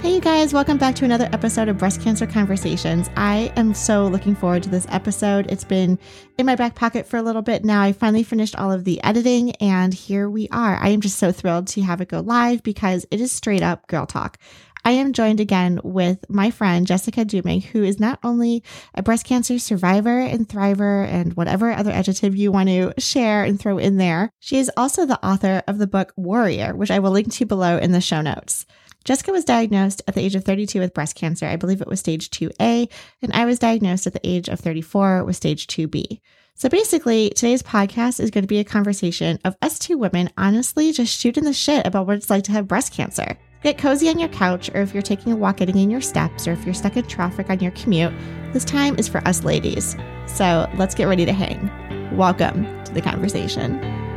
[0.00, 3.10] Hey, you guys, welcome back to another episode of Breast Cancer Conversations.
[3.16, 5.50] I am so looking forward to this episode.
[5.50, 5.98] It's been
[6.38, 7.82] in my back pocket for a little bit now.
[7.82, 10.76] I finally finished all of the editing, and here we are.
[10.76, 13.88] I am just so thrilled to have it go live because it is straight up
[13.88, 14.38] girl talk.
[14.86, 19.26] I am joined again with my friend Jessica Dumig, who is not only a breast
[19.26, 23.98] cancer survivor and thriver and whatever other adjective you want to share and throw in
[23.98, 27.44] there, she is also the author of the book Warrior, which I will link to
[27.44, 28.64] below in the show notes.
[29.04, 31.46] Jessica was diagnosed at the age of 32 with breast cancer.
[31.46, 32.90] I believe it was stage 2A,
[33.22, 36.20] and I was diagnosed at the age of 34 with stage 2B.
[36.54, 40.92] So basically, today's podcast is going to be a conversation of us two women honestly
[40.92, 43.38] just shooting the shit about what it's like to have breast cancer.
[43.62, 46.46] Get cozy on your couch, or if you're taking a walk getting in your steps,
[46.46, 48.12] or if you're stuck in traffic on your commute,
[48.52, 49.96] this time is for us ladies.
[50.26, 52.16] So let's get ready to hang.
[52.16, 54.09] Welcome to the conversation.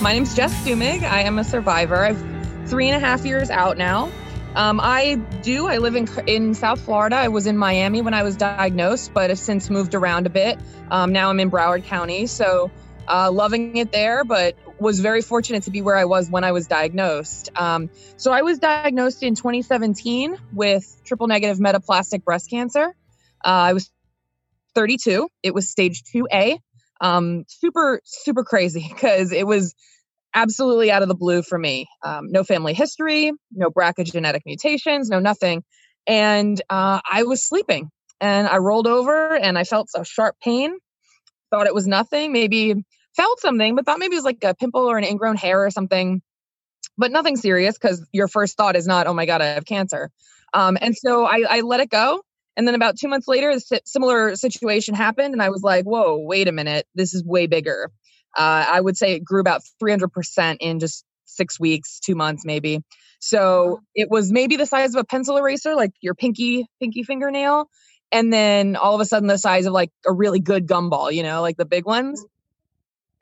[0.00, 1.02] My name's Jess Dumig.
[1.02, 2.04] I am a survivor.
[2.04, 4.12] I'm three and a half years out now.
[4.54, 5.66] Um, I do.
[5.66, 7.16] I live in in South Florida.
[7.16, 10.56] I was in Miami when I was diagnosed, but have since moved around a bit.
[10.92, 12.70] Um, now I'm in Broward County, so
[13.08, 14.22] uh, loving it there.
[14.22, 17.50] But was very fortunate to be where I was when I was diagnosed.
[17.56, 22.94] Um, so I was diagnosed in 2017 with triple negative metaplastic breast cancer.
[23.44, 23.90] Uh, I was
[24.76, 25.28] 32.
[25.42, 26.60] It was stage 2A.
[27.00, 29.74] Um, super, super crazy because it was
[30.34, 31.86] absolutely out of the blue for me.
[32.04, 35.62] Um, no family history, no BRCA genetic mutations, no nothing.
[36.06, 40.76] And uh, I was sleeping and I rolled over and I felt a sharp pain.
[41.50, 42.74] Thought it was nothing, maybe
[43.16, 45.70] felt something, but thought maybe it was like a pimple or an ingrown hair or
[45.70, 46.20] something,
[46.96, 50.10] but nothing serious because your first thought is not, oh my God, I have cancer.
[50.54, 52.22] Um, and so I, I let it go.
[52.58, 55.32] And then about two months later, a similar situation happened.
[55.32, 56.88] And I was like, whoa, wait a minute.
[56.92, 57.92] This is way bigger.
[58.36, 62.82] Uh, I would say it grew about 300% in just six weeks, two months maybe.
[63.20, 67.70] So it was maybe the size of a pencil eraser, like your pinky, pinky fingernail.
[68.10, 71.22] And then all of a sudden the size of like a really good gumball, you
[71.22, 72.26] know, like the big ones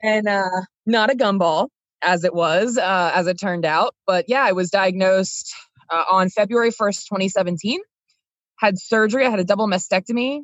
[0.01, 1.69] and uh, not a gumball
[2.01, 3.93] as it was, uh, as it turned out.
[4.07, 5.53] But yeah, I was diagnosed
[5.91, 7.81] uh, on February 1st, 2017.
[8.57, 9.25] Had surgery.
[9.25, 10.41] I had a double mastectomy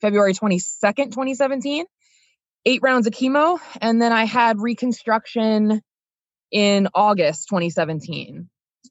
[0.00, 1.84] February 22nd, 2017.
[2.64, 3.58] Eight rounds of chemo.
[3.80, 5.80] And then I had reconstruction
[6.50, 8.48] in August 2017.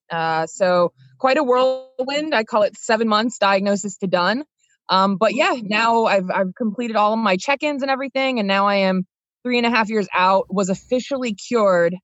[0.09, 2.33] Uh, so quite a whirlwind.
[2.33, 4.43] I call it seven months diagnosis to done.
[4.89, 8.67] Um, but yeah, now I've I've completed all of my check-ins and everything, and now
[8.67, 9.05] I am
[9.43, 11.95] three and a half years out, was officially cured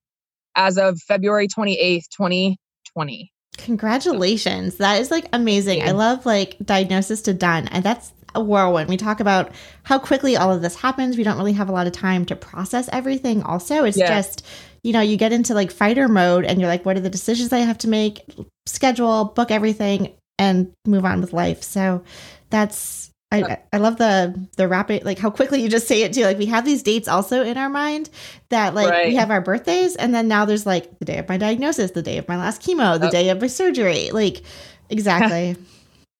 [0.56, 3.32] as of February 28th, 2020.
[3.58, 4.78] Congratulations.
[4.78, 5.84] That is like amazing.
[5.84, 7.68] I love like diagnosis to done.
[7.68, 8.90] And that's a whirlwind.
[8.90, 9.52] We talk about
[9.84, 11.18] how quickly all of this happens.
[11.18, 13.44] We don't really have a lot of time to process everything.
[13.44, 14.08] Also, it's yeah.
[14.08, 14.46] just,
[14.84, 17.52] you know, you get into like fighter mode and you're like, what are the decisions
[17.52, 18.22] I have to make?
[18.66, 21.64] Schedule, book everything, and move on with life.
[21.64, 22.04] So
[22.50, 26.24] that's I, I love the the rapid like how quickly you just say it too.
[26.24, 28.10] Like we have these dates also in our mind
[28.50, 29.08] that like right.
[29.08, 32.02] we have our birthdays and then now there's like the day of my diagnosis, the
[32.02, 33.12] day of my last chemo, the oh.
[33.12, 34.12] day of my surgery.
[34.12, 34.44] Like
[34.90, 35.58] exactly.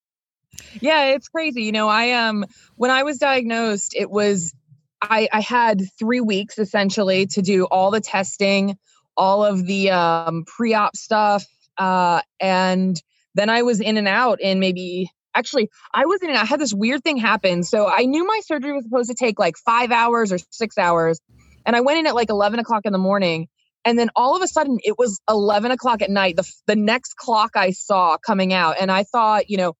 [0.82, 1.62] yeah, it's crazy.
[1.62, 2.44] You know, I um
[2.76, 4.54] when I was diagnosed, it was
[5.00, 8.76] I I had 3 weeks essentially to do all the testing,
[9.16, 11.46] all of the um pre-op stuff
[11.78, 13.00] uh and
[13.34, 16.74] then I was in and out in maybe actually i was in i had this
[16.74, 17.62] weird thing happen.
[17.62, 21.20] So i knew my surgery was supposed to take like five hours or six hours
[21.66, 23.48] and i went in at like 11 o'clock in the morning
[23.84, 27.16] and then all of a sudden it was 11 o'clock at night the, the next
[27.16, 29.74] clock i saw coming out and i thought you know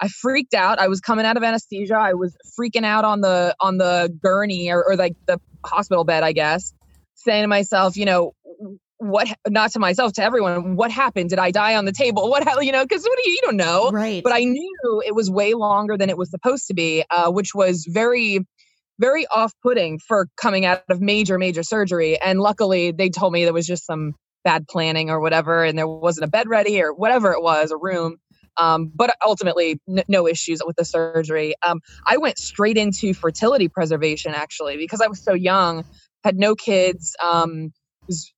[0.00, 0.78] i freaked out.
[0.80, 1.96] I was coming out of anesthesia.
[1.96, 6.22] I was freaking out on the on the gurney or, or like the hospital bed
[6.22, 6.74] i guess
[7.14, 8.34] saying to myself you know
[8.98, 11.30] what not to myself to everyone what happened?
[11.30, 12.30] Did i die on the table?
[12.30, 13.90] What you know because what do you, you don't know.
[13.90, 14.22] Right.
[14.22, 17.54] But i knew it was way longer than it was supposed to be uh, which
[17.54, 18.46] was very
[19.00, 22.20] very off-putting for coming out of major major surgery.
[22.20, 24.14] And luckily they told me there was just some
[24.44, 27.76] bad planning or whatever and there wasn't a bed ready or whatever it was a
[27.76, 28.18] room.
[28.56, 31.54] Um, but ultimately n- no issues with the surgery.
[31.66, 35.84] Um, i went straight into fertility preservation actually because i was so young
[36.22, 37.72] had no kids um,
[38.06, 38.32] was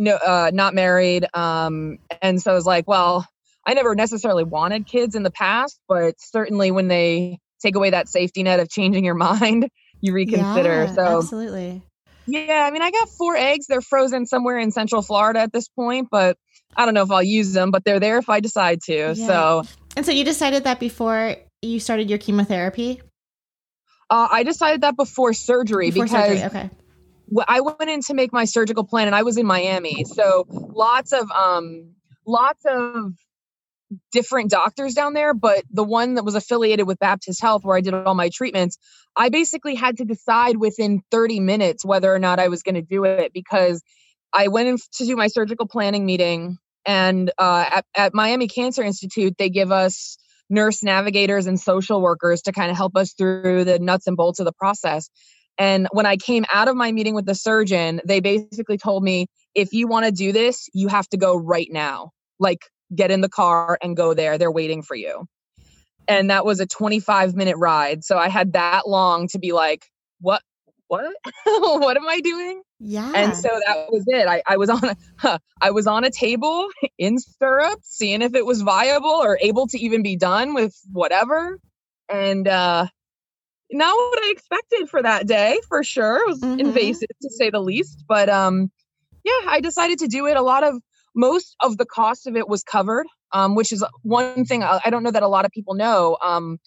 [0.00, 1.26] no, uh, not married.
[1.34, 3.26] Um, and so I was like, well,
[3.66, 8.08] I never necessarily wanted kids in the past, but certainly when they take away that
[8.08, 9.68] safety net of changing your mind,
[10.00, 10.84] you reconsider.
[10.84, 11.82] Yeah, so absolutely.
[12.26, 13.66] Yeah, I mean, I got four eggs.
[13.66, 16.38] They're frozen somewhere in Central Florida at this point, but
[16.76, 19.14] I don't know if I'll use them, but they're there if I decide to.
[19.14, 19.14] Yeah.
[19.14, 19.62] So,
[19.96, 23.02] And so you decided that before you started your chemotherapy?
[24.08, 26.44] uh, I decided that before surgery Before because surgery.
[26.44, 26.70] Okay.
[27.46, 30.04] I went in to make my surgical plan and I was in Miami.
[30.04, 31.92] So, lots of um
[32.26, 33.14] lots of
[34.12, 37.80] different doctors down there, but the one that was affiliated with Baptist Health where I
[37.80, 38.78] did all my treatments,
[39.16, 42.82] I basically had to decide within 30 minutes whether or not I was going to
[42.82, 43.82] do it because
[44.32, 48.82] I went in to do my surgical planning meeting and uh, at, at Miami Cancer
[48.82, 50.16] Institute, they give us
[50.48, 54.40] nurse navigators and social workers to kind of help us through the nuts and bolts
[54.40, 55.10] of the process.
[55.58, 59.26] And when I came out of my meeting with the surgeon, they basically told me,
[59.54, 62.12] if you want to do this, you have to go right now.
[62.38, 62.60] Like,
[62.94, 64.38] get in the car and go there.
[64.38, 65.26] They're waiting for you.
[66.08, 68.04] And that was a 25 minute ride.
[68.04, 69.86] So I had that long to be like,
[70.20, 70.42] what?
[70.88, 71.14] What?
[71.44, 72.62] what am I doing?
[72.80, 73.12] Yeah.
[73.14, 74.26] And so that was it.
[74.26, 76.68] I, I was on a huh, I was on a table
[76.98, 81.60] in stirrups, seeing if it was viable or able to even be done with whatever.
[82.08, 82.86] And uh
[83.72, 86.18] not what I expected for that day, for sure.
[86.22, 86.60] It was Mhm.
[86.60, 88.04] invasive to say the least.
[88.08, 88.70] But um
[89.24, 90.36] yeah, I decided to do it.
[90.36, 90.80] A lot of
[91.14, 94.90] most of the cost of it was covered, um, which is one thing I, I
[94.90, 96.16] don't know that a lot of people know.
[96.22, 96.58] Um,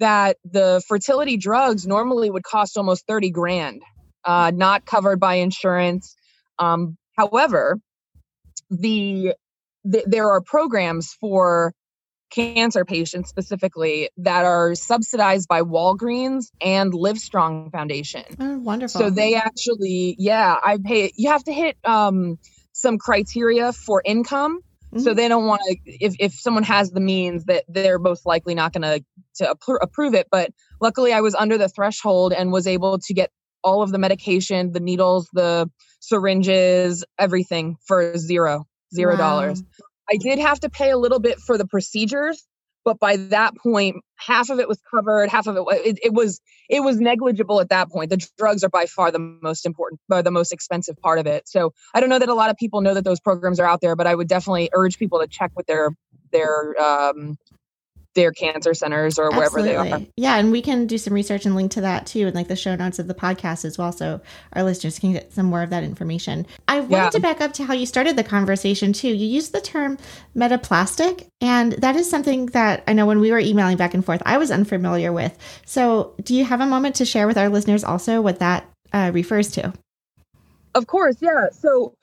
[0.00, 3.82] that the fertility drugs normally would cost almost 30 grand,
[4.24, 6.14] uh, not covered by insurance.
[6.60, 7.80] Um, however,
[8.70, 9.34] the,
[9.84, 11.72] the there are programs for
[12.30, 18.24] cancer patients specifically that are subsidized by Walgreens and Livestrong Foundation.
[18.38, 19.00] oh, wonderful.
[19.00, 21.12] So they actually, yeah, I pay.
[21.16, 22.38] You have to hit um,
[22.72, 24.60] some criteria for income.
[24.96, 25.16] So Mhm.
[25.16, 25.76] they don't want to.
[25.84, 29.04] If if someone has the means, that they're most likely not going to
[29.36, 30.28] to approve it.
[30.30, 33.30] But luckily, I was under the threshold and was able to get
[33.62, 35.68] all of the medication, the needles, the
[36.00, 39.62] syringes, everything for zero zero dollars.
[39.62, 39.87] Wow.
[40.10, 42.46] I did have to pay a little bit for the procedures,
[42.84, 46.40] but by that point, half of it was covered, half of it it, it was
[46.70, 48.10] it was negligible at that point.
[48.10, 51.48] The drugs are by far the most important, or the most expensive part of it.
[51.48, 53.80] So I don't know that a lot of people know that those programs are out
[53.80, 55.90] there, but I would definitely urge people to check with their
[56.32, 57.36] their um,
[58.14, 60.00] their cancer centers or wherever they are.
[60.16, 62.56] Yeah, and we can do some research and link to that too and like the
[62.56, 64.20] show notes of the podcast as well, so
[64.54, 66.46] our listeners can get some more of that information.
[66.66, 67.10] I wanted Yeah.
[67.10, 69.08] to back up to how you started the conversation too.
[69.08, 69.98] You used the term
[70.36, 74.22] metaplastic, and that is something that I know when we were emailing back and forth,
[74.26, 75.36] I was unfamiliar with.
[75.66, 79.10] So, do you have a moment to share with our listeners also what that uh,
[79.14, 79.72] refers to?
[80.74, 81.48] Of course, yeah.
[81.52, 81.94] So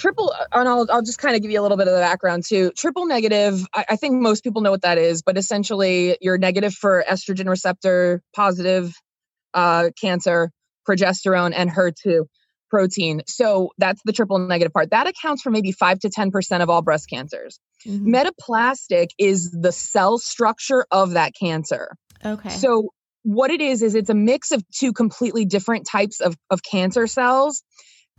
[0.00, 2.44] triple, and I'll I'll just kind of give you a little bit of the background
[2.46, 2.72] too.
[2.76, 6.74] Triple negative, I, I think most people know what that is, but essentially you're negative
[6.74, 8.94] for estrogen receptor positive
[9.54, 10.50] uh, cancer,
[10.88, 12.24] progesterone, and HER2
[12.70, 13.20] protein.
[13.26, 14.90] So that's the triple negative part.
[14.90, 17.58] That accounts for maybe five to ten percent of all breast cancers.
[17.86, 18.06] Mhm.
[18.14, 21.96] Metaplastic is the cell structure of that cancer.
[22.24, 22.50] Okay.
[22.50, 22.90] So
[23.22, 27.06] what it is is it's a mix of two completely different types of, of cancer
[27.06, 27.62] cells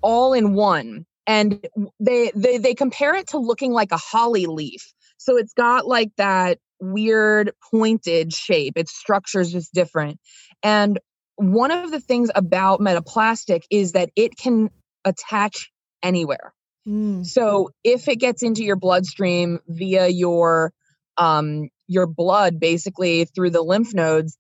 [0.02, 1.06] all in one.
[1.32, 1.66] And
[2.00, 4.84] they, they they compare it to looking like a holly leaf.
[5.18, 8.74] So it's got like that weird pointed shape.
[8.76, 10.20] Its structure is just different.
[10.62, 11.00] And
[11.36, 14.70] one of the things about metaplastic is that it can
[15.06, 15.72] attach
[16.04, 16.54] anywhere.
[16.88, 17.26] Mm.
[17.26, 20.74] So if it gets into your bloodstream via your
[21.18, 24.38] um, your blood, basically through the lymph nodes,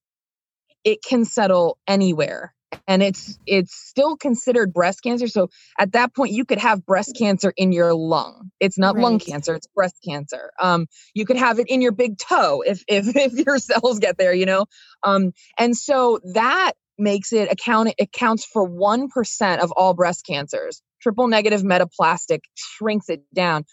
[0.83, 2.53] it can settle anywhere,
[2.87, 5.27] and it's it's still considered breast cancer.
[5.27, 5.49] So
[5.79, 8.51] at that point, you could have breast cancer in your lung.
[8.59, 10.51] It's not lung cancer; it's breast cancer.
[10.59, 14.17] Um, you could have it in your big toe if if if your cells get
[14.17, 14.65] there, you know.
[15.03, 20.25] Um, and so that makes it account it accounts for one percent of all breast
[20.25, 23.65] cancers triple negative metaplastic shrinks it down.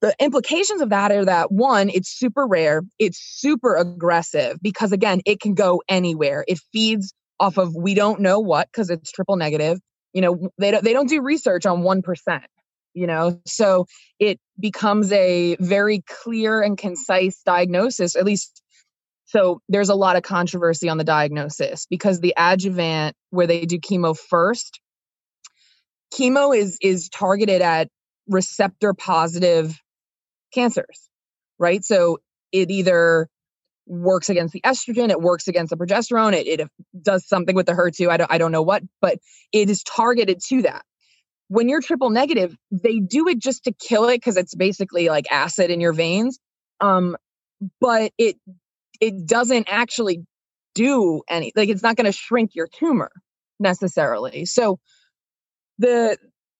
[0.00, 5.20] The implications of that are that one, it's super rare, it's super aggressive because again,
[5.24, 6.44] it can go anywhere.
[6.46, 9.80] It feeds off of we don't know what because it's triple negative.
[10.12, 12.42] You know, they don't they don't do research on 1%,
[12.94, 13.40] you know.
[13.46, 13.86] So
[14.20, 18.62] it becomes a very clear and concise diagnosis, at least
[19.24, 23.78] so there's a lot of controversy on the diagnosis because the adjuvant where they do
[23.78, 24.78] chemo first
[26.14, 27.88] chemo is is targeted at
[28.28, 29.80] receptor positive
[30.52, 31.08] cancers
[31.58, 32.18] right so
[32.52, 33.26] it either
[33.86, 36.68] works against the estrogen it works against the progesterone it, it
[37.00, 39.18] does something with the her2 I don't, I don't know what but
[39.52, 40.84] it is targeted to that
[41.48, 45.30] when you're triple negative they do it just to kill it because it's basically like
[45.30, 46.38] acid in your veins
[46.80, 47.16] um
[47.80, 48.36] but it
[49.00, 50.24] it doesn't actually
[50.74, 53.10] do any like it's not going to shrink your tumor
[53.58, 54.44] necessarily.
[54.44, 54.78] So
[55.78, 56.16] the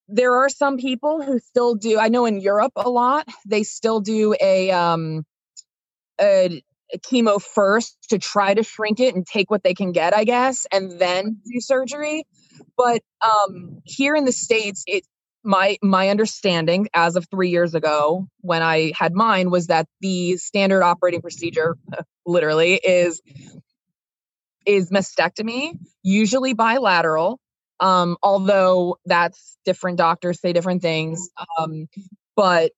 [0.09, 4.01] there are some people who still do I know in Europe a lot, they still
[4.01, 5.23] do a um
[6.19, 6.61] a
[6.99, 10.65] chemo first to try to shrink it and take what they can get, I guess,
[10.71, 12.25] and then do surgery.
[12.77, 15.05] But um here in the states it
[15.43, 20.37] my my understanding as of 3 years ago when I had mine was that the
[20.37, 21.77] standard operating procedure
[22.25, 23.21] literally is
[24.65, 27.39] is mastectomy, usually bilateral.
[27.79, 31.29] Um, although that's different doctors say different things.
[31.57, 31.87] Um,
[32.35, 32.71] but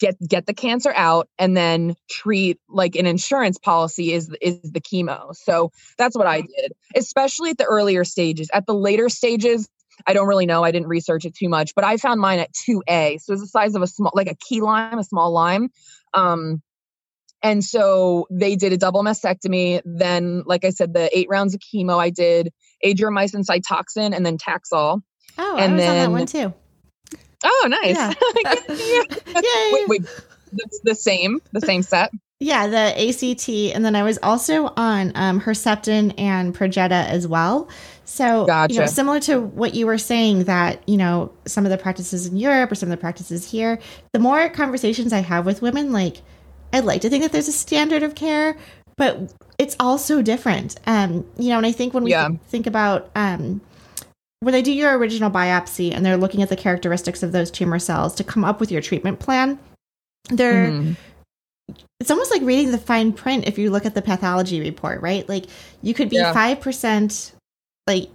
[0.00, 4.80] get get the cancer out and then treat like an insurance policy is is the
[4.80, 5.34] chemo.
[5.34, 8.48] So that's what I did, especially at the earlier stages.
[8.52, 9.68] At the later stages,
[10.06, 10.62] I don't really know.
[10.64, 13.20] I didn't research it too much, but I found mine at 2A.
[13.20, 15.70] So it's the size of a small like a key lime, a small lime.
[16.14, 16.62] Um,
[17.42, 19.82] and so they did a double mastectomy.
[19.84, 22.52] Then, like I said, the eight rounds of chemo I did,
[22.84, 25.02] adriamycin, cytoxan, and then Taxol.
[25.38, 26.54] Oh, and I was then, on that one too.
[27.44, 27.96] Oh, nice.
[27.96, 28.12] Yeah.
[28.38, 29.72] yeah.
[29.72, 30.02] wait, wait,
[30.52, 32.10] the, the same, the same set.
[32.40, 37.68] Yeah, the ACT, and then I was also on um, Herceptin and Perjeta as well.
[38.04, 38.74] So, gotcha.
[38.74, 42.26] you know, similar to what you were saying, that you know some of the practices
[42.26, 43.78] in Europe or some of the practices here,
[44.12, 46.16] the more conversations I have with women, like
[46.72, 48.56] I'd like to think that there's a standard of care,
[48.96, 50.76] but it's all so different.
[50.86, 52.28] Um, you know, and I think when we yeah.
[52.28, 53.60] th- think about um,
[54.42, 57.78] when they do your original biopsy and they're looking at the characteristics of those tumor
[57.78, 59.56] cells to come up with your treatment plan,
[60.30, 60.96] they're mm.
[62.00, 65.28] it's almost like reading the fine print if you look at the pathology report, right?
[65.28, 65.46] Like
[65.80, 66.62] you could be five yeah.
[66.64, 67.32] percent
[67.86, 68.10] like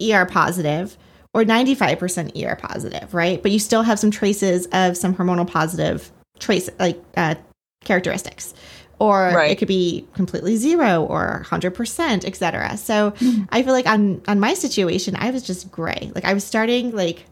[0.00, 0.96] ER positive
[1.34, 3.42] or 95% ER positive, right?
[3.42, 7.34] But you still have some traces of some hormonal positive trace like uh,
[7.84, 8.54] characteristics
[8.98, 9.50] or right.
[9.50, 13.44] it could be completely zero or 100% etc so mm-hmm.
[13.50, 16.92] i feel like on on my situation i was just gray like i was starting
[16.92, 17.26] like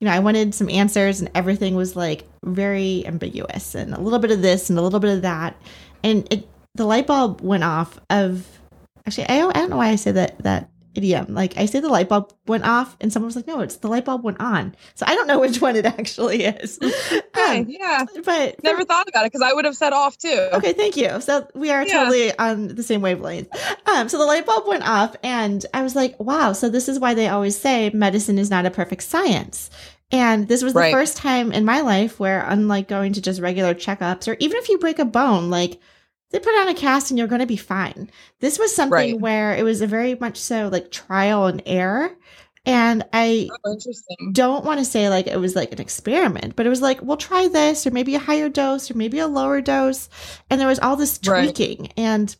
[0.00, 4.18] you know i wanted some answers and everything was like very ambiguous and a little
[4.18, 5.56] bit of this and a little bit of that
[6.02, 8.46] and it the light bulb went off of
[9.06, 11.34] actually i don't, I don't know why i say that that idiom.
[11.34, 13.88] Like I say the light bulb went off and someone was like, no, it's the
[13.88, 14.74] light bulb went on.
[14.94, 16.78] So I don't know which one it actually is.
[17.48, 18.04] um, yeah.
[18.24, 20.48] But never thought about it because I would have said off too.
[20.52, 21.20] Okay, thank you.
[21.20, 21.92] So we are yeah.
[21.92, 23.48] totally on the same wavelength.
[23.88, 26.98] Um, so the light bulb went off and I was like, wow, so this is
[26.98, 29.70] why they always say medicine is not a perfect science.
[30.12, 30.92] And this was the right.
[30.92, 34.68] first time in my life where, unlike going to just regular checkups, or even if
[34.68, 35.80] you break a bone, like
[36.30, 38.10] they put on a cast and you're going to be fine.
[38.40, 39.20] This was something right.
[39.20, 42.16] where it was a very much so like trial and error.
[42.66, 43.76] And I oh,
[44.32, 47.16] don't want to say like it was like an experiment, but it was like, we'll
[47.16, 50.08] try this or maybe a higher dose or maybe a lower dose.
[50.50, 51.80] And there was all this tweaking.
[51.80, 51.92] Right.
[51.96, 52.36] And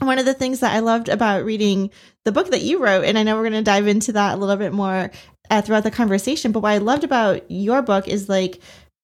[0.00, 1.90] one of the things that I loved about reading
[2.24, 4.36] the book that you wrote, and I know we're going to dive into that a
[4.36, 5.10] little bit more
[5.50, 8.60] uh, throughout the conversation, but what I loved about your book is like,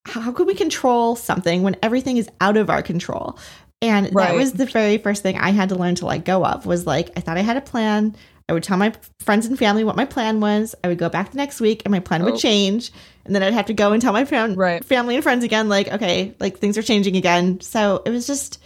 [0.07, 3.39] how can we control something when everything is out of our control?
[3.83, 4.29] And right.
[4.29, 6.87] that was the very first thing I had to learn to let go of was
[6.87, 8.17] like, I thought I had a plan.
[8.49, 10.75] I would tell my friends and family what my plan was.
[10.85, 12.27] I would go back the next week and my plan oh.
[12.27, 12.93] would change.
[13.25, 14.85] And then I'd have to go and tell my fam- right.
[14.85, 17.61] family and friends again, like, okay, like things are changing again.
[17.61, 18.63] So it was just,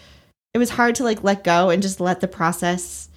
[0.52, 3.08] it was hard to like let go and just let the process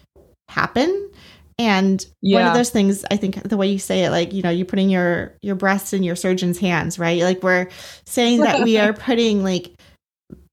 [0.49, 1.09] happen.
[1.57, 2.39] And yeah.
[2.39, 4.65] one of those things, I think the way you say it, like, you know, you're
[4.65, 7.21] putting your, your breasts in your surgeon's hands, right?
[7.21, 7.69] Like we're
[8.05, 9.75] saying that we are putting like,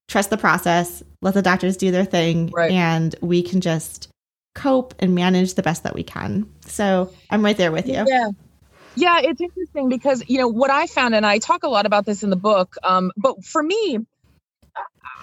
[0.08, 2.70] trust the process, let the doctors do their thing, right.
[2.70, 4.08] and we can just
[4.54, 6.50] cope and manage the best that we can.
[6.66, 8.04] So I'm right there with you.
[8.06, 8.30] Yeah.
[8.96, 12.04] Yeah, it's interesting because, you know, what I found, and I talk a lot about
[12.04, 13.98] this in the book, um, but for me,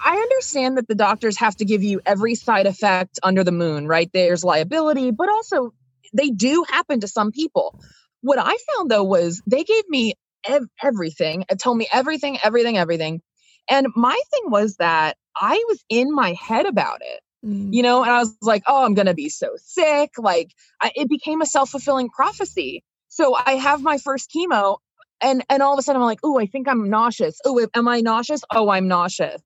[0.02, 3.86] I understand that the doctors have to give you every side effect under the moon,
[3.86, 4.08] right?
[4.12, 5.74] There's liability, but also
[6.14, 7.78] they do happen to some people.
[8.22, 10.14] What I found though was they gave me
[10.46, 13.20] ev- everything, told me everything, everything, everything.
[13.68, 17.20] And my thing was that I was in my head about it.
[17.44, 17.72] Mm.
[17.72, 20.10] You know, and I was like, oh, I'm going to be so sick.
[20.18, 22.82] Like, I, it became a self fulfilling prophecy.
[23.08, 24.78] So I have my first chemo,
[25.20, 27.38] and and all of a sudden I'm like, oh, I think I'm nauseous.
[27.44, 28.42] Oh, am I nauseous?
[28.50, 29.42] Oh, I'm nauseous.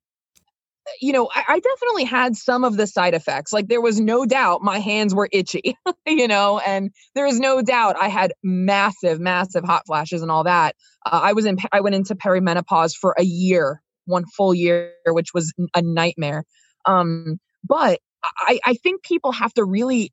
[1.00, 3.52] You know, I, I definitely had some of the side effects.
[3.52, 7.62] Like there was no doubt my hands were itchy, you know, and there is no
[7.62, 10.74] doubt I had massive, massive hot flashes and all that.
[11.06, 15.32] Uh, I was in, I went into perimenopause for a year one full year, which
[15.34, 16.44] was a nightmare.
[16.84, 20.12] Um, but I, I think people have to really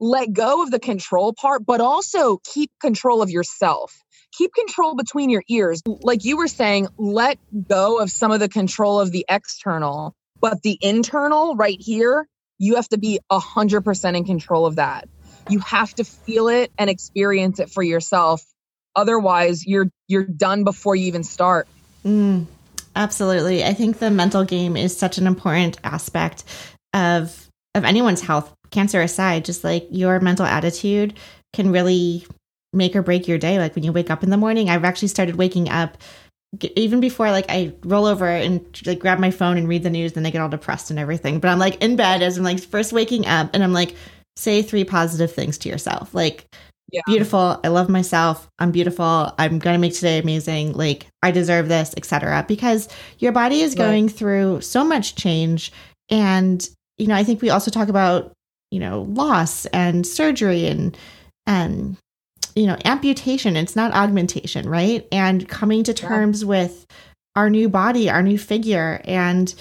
[0.00, 3.94] let go of the control part, but also keep control of yourself.
[4.32, 5.82] Keep control between your ears.
[5.86, 7.38] Like you were saying, let
[7.68, 12.28] go of some of the control of the external, but the internal right here,
[12.58, 15.08] you have to be 100% in control of that.
[15.48, 18.42] You have to feel it and experience it for yourself.
[18.94, 21.68] Otherwise, you're you're done before you even start.
[22.04, 22.46] Mm,
[22.96, 23.64] absolutely.
[23.64, 26.44] I think the mental game is such an important aspect
[26.94, 31.14] of of anyone's health, cancer aside, just like your mental attitude
[31.52, 32.26] can really
[32.72, 33.58] make or break your day.
[33.58, 35.98] Like when you wake up in the morning, I've actually started waking up
[36.76, 40.14] even before like I roll over and like grab my phone and read the news,
[40.14, 41.40] then I get all depressed and everything.
[41.40, 43.94] But I'm like in bed as I'm like first waking up and I'm like,
[44.36, 46.14] say three positive things to yourself.
[46.14, 46.46] Like,
[46.90, 47.02] yeah.
[47.06, 47.60] beautiful.
[47.62, 48.48] I love myself.
[48.58, 49.34] I'm beautiful.
[49.38, 50.72] I'm going to make today amazing.
[50.72, 52.44] Like, I deserve this, etc.
[52.48, 54.14] Because your body is going right.
[54.14, 55.72] through so much change.
[56.10, 56.66] And,
[56.96, 58.32] you know, I think we also talk about,
[58.70, 60.96] you know, loss and surgery and,
[61.46, 61.96] and,
[62.54, 63.56] you know, amputation.
[63.56, 65.06] It's not augmentation, right?
[65.12, 66.48] And coming to terms yeah.
[66.48, 66.86] with
[67.36, 69.00] our new body, our new figure.
[69.04, 69.54] And,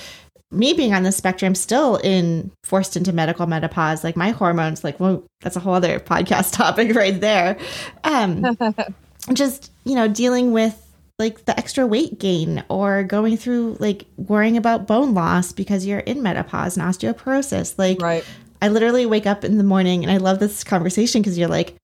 [0.52, 5.00] me being on the spectrum still in forced into medical menopause like my hormones like
[5.00, 7.58] well that's a whole other podcast topic right there.
[8.04, 8.58] Um
[9.34, 10.84] just you know dealing with
[11.20, 16.00] like the extra weight gain or going through like worrying about bone loss because you're
[16.00, 17.78] in menopause and osteoporosis.
[17.78, 18.24] Like right.
[18.62, 21.76] i literally wake up in the morning and i love this conversation because you're like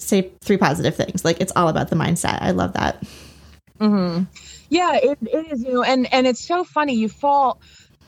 [0.00, 1.24] say three positive things.
[1.24, 2.38] Like it's all about the mindset.
[2.40, 3.02] I love that.
[3.78, 4.24] Mm-hmm.
[4.68, 6.94] yeah it, it is you know and and it's so funny.
[6.94, 7.60] You fall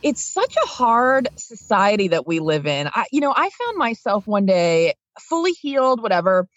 [0.02, 2.88] it's such a hard society that we live in.
[2.92, 6.49] I, you know, I found myself one day fully healed, whatever,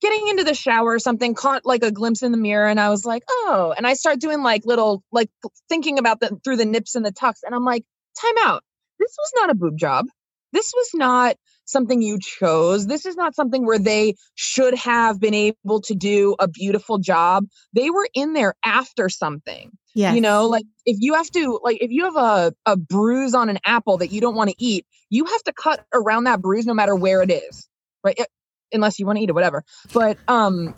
[0.00, 2.90] getting into the shower or something, caught like a glimpse in the mirror, and I
[2.90, 5.30] was like, oh, and I start doing like little, like
[5.68, 7.84] thinking about the through the nips and the tucks, and I'm like,
[8.20, 8.62] time out.
[8.98, 10.06] This was not a boob job.
[10.52, 12.86] This was not something you chose.
[12.86, 17.44] This is not something where they should have been able to do a beautiful job.
[17.74, 19.70] They were in there after something.
[19.94, 20.12] Yeah.
[20.12, 23.48] You know, like if you have to, like if you have a, a bruise on
[23.48, 26.66] an apple that you don't want to eat, you have to cut around that bruise
[26.66, 27.68] no matter where it is.
[28.04, 28.14] Right.
[28.18, 28.28] It,
[28.72, 29.64] unless you want to eat it, whatever.
[29.92, 30.74] But, um,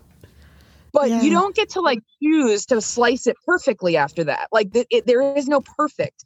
[0.92, 1.22] but yeah.
[1.22, 4.48] you don't get to like choose to slice it perfectly after that.
[4.52, 6.24] Like th- it, there is no perfect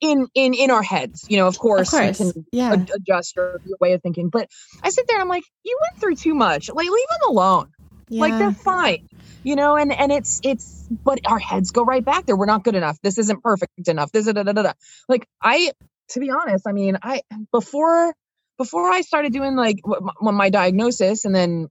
[0.00, 1.26] in in in our heads.
[1.28, 2.20] You know, of course, of course.
[2.20, 2.72] you can yeah.
[2.72, 4.28] ad- adjust your, your way of thinking.
[4.28, 4.48] But
[4.82, 6.68] I sit there and I'm like, you went through too much.
[6.68, 7.72] Like leave them alone.
[8.08, 8.20] Yeah.
[8.20, 9.08] Like they're fine
[9.46, 12.36] you know and and it's it's but our heads go right back there.
[12.36, 12.98] We're not good enough.
[13.00, 14.10] This isn't perfect enough.
[14.10, 14.72] This is da, da, da, da.
[15.08, 15.70] like i
[16.10, 18.14] to be honest i mean i before
[18.58, 19.80] before i started doing like
[20.20, 21.68] my, my diagnosis and then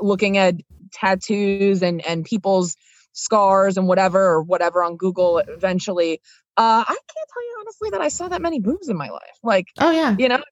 [0.00, 0.54] looking at
[0.92, 2.76] tattoos and and people's
[3.12, 6.20] scars and whatever or whatever on google eventually
[6.56, 9.38] uh i can't tell you honestly that i saw that many boobs in my life.
[9.42, 10.16] Like oh yeah.
[10.18, 10.42] you know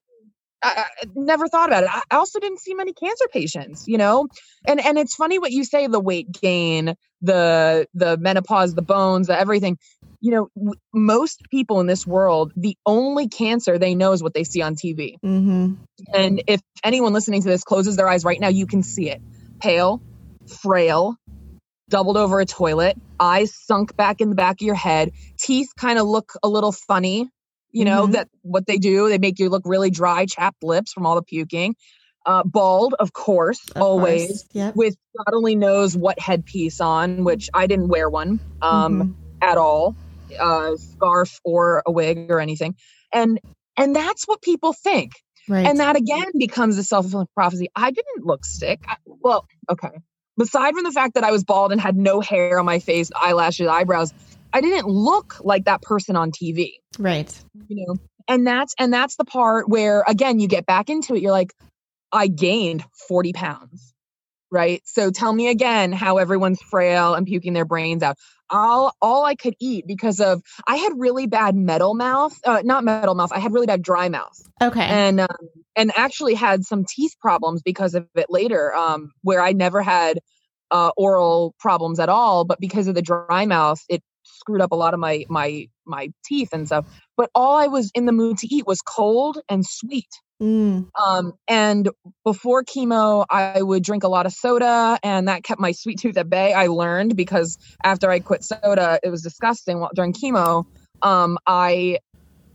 [0.65, 1.89] I, I, never thought about it.
[1.93, 4.27] I also didn't see many cancer patients, you know,
[4.67, 9.27] and and it's funny what you say: the weight gain, the the menopause, the bones,
[9.27, 9.77] the everything.
[10.21, 14.33] You know, w- most people in this world, the only cancer they know is what
[14.33, 15.19] they see on TV.
[15.23, 15.73] Mm-hmm.
[16.13, 19.21] And if anyone listening to this closes their eyes right now, you can see it:
[19.61, 20.01] pale,
[20.47, 21.15] frail,
[21.89, 25.99] doubled over a toilet, eyes sunk back in the back of your head, teeth kind
[25.99, 27.29] of look a little funny
[27.75, 28.13] you know mm-hmm.
[28.13, 31.21] that what they do they make you look really dry chapped lips from all the
[31.21, 31.75] puking
[32.25, 34.45] uh, bald of course of always course.
[34.53, 34.75] Yep.
[34.75, 39.11] with god only knows what headpiece on which i didn't wear one um, mm-hmm.
[39.41, 39.95] at all
[40.39, 42.75] uh, scarf or a wig or anything
[43.13, 43.39] and
[43.77, 45.11] and that's what people think
[45.49, 45.67] right.
[45.67, 49.89] and that again becomes a self-fulfilling prophecy i didn't look sick I, well okay
[50.37, 53.11] Aside from the fact that i was bald and had no hair on my face
[53.15, 54.13] eyelashes eyebrows
[54.55, 56.75] I didn't look like that person on TV.
[56.97, 57.29] Right.
[57.67, 57.95] You know,
[58.29, 61.21] and that's and that's the part where again you get back into it.
[61.21, 61.53] You're like,
[62.13, 63.93] I gained 40 pounds.
[64.49, 64.81] Right.
[64.85, 68.15] So tell me again how everyone's frail and puking their brains out.
[68.49, 72.85] All all I could eat because of I had really bad metal mouth, uh, not
[72.85, 73.33] metal mouth.
[73.33, 74.39] I had really bad dry mouth.
[74.63, 74.85] Okay.
[74.85, 79.51] And um, and actually had some teeth problems because of it later, um, where I
[79.51, 80.19] never had
[80.71, 84.01] uh, oral problems at all, but because of the dry mouth, it
[84.45, 86.85] screwed up a lot of my my my teeth and stuff.
[87.17, 90.09] But all I was in the mood to eat was cold and sweet.
[90.41, 90.89] Mm.
[90.99, 91.89] Um, and
[92.23, 96.17] before chemo, I would drink a lot of soda, and that kept my sweet tooth
[96.17, 96.53] at bay.
[96.53, 99.79] I learned because after I quit soda, it was disgusting.
[99.79, 100.65] Well, during chemo,
[101.01, 101.99] um, I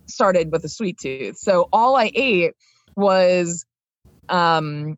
[0.07, 1.38] started with a sweet tooth.
[1.38, 2.53] So all I ate
[2.96, 3.64] was
[4.29, 4.96] um,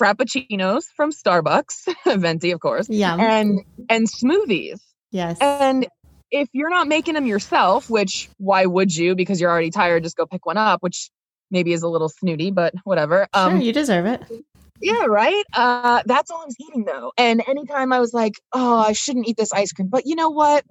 [0.00, 1.88] frappuccinos from Starbucks,
[2.20, 4.80] venti, of course, yeah, and and smoothies.
[5.10, 5.38] Yes.
[5.40, 5.86] And
[6.30, 9.14] if you're not making them yourself, which why would you?
[9.14, 11.10] Because you're already tired, just go pick one up, which
[11.50, 13.26] maybe is a little snooty, but whatever.
[13.32, 14.22] Um, sure, you deserve it.
[14.80, 15.44] Yeah, right.
[15.54, 17.12] Uh, that's all I was eating though.
[17.16, 20.30] And anytime I was like, oh, I shouldn't eat this ice cream, but you know
[20.30, 20.64] what?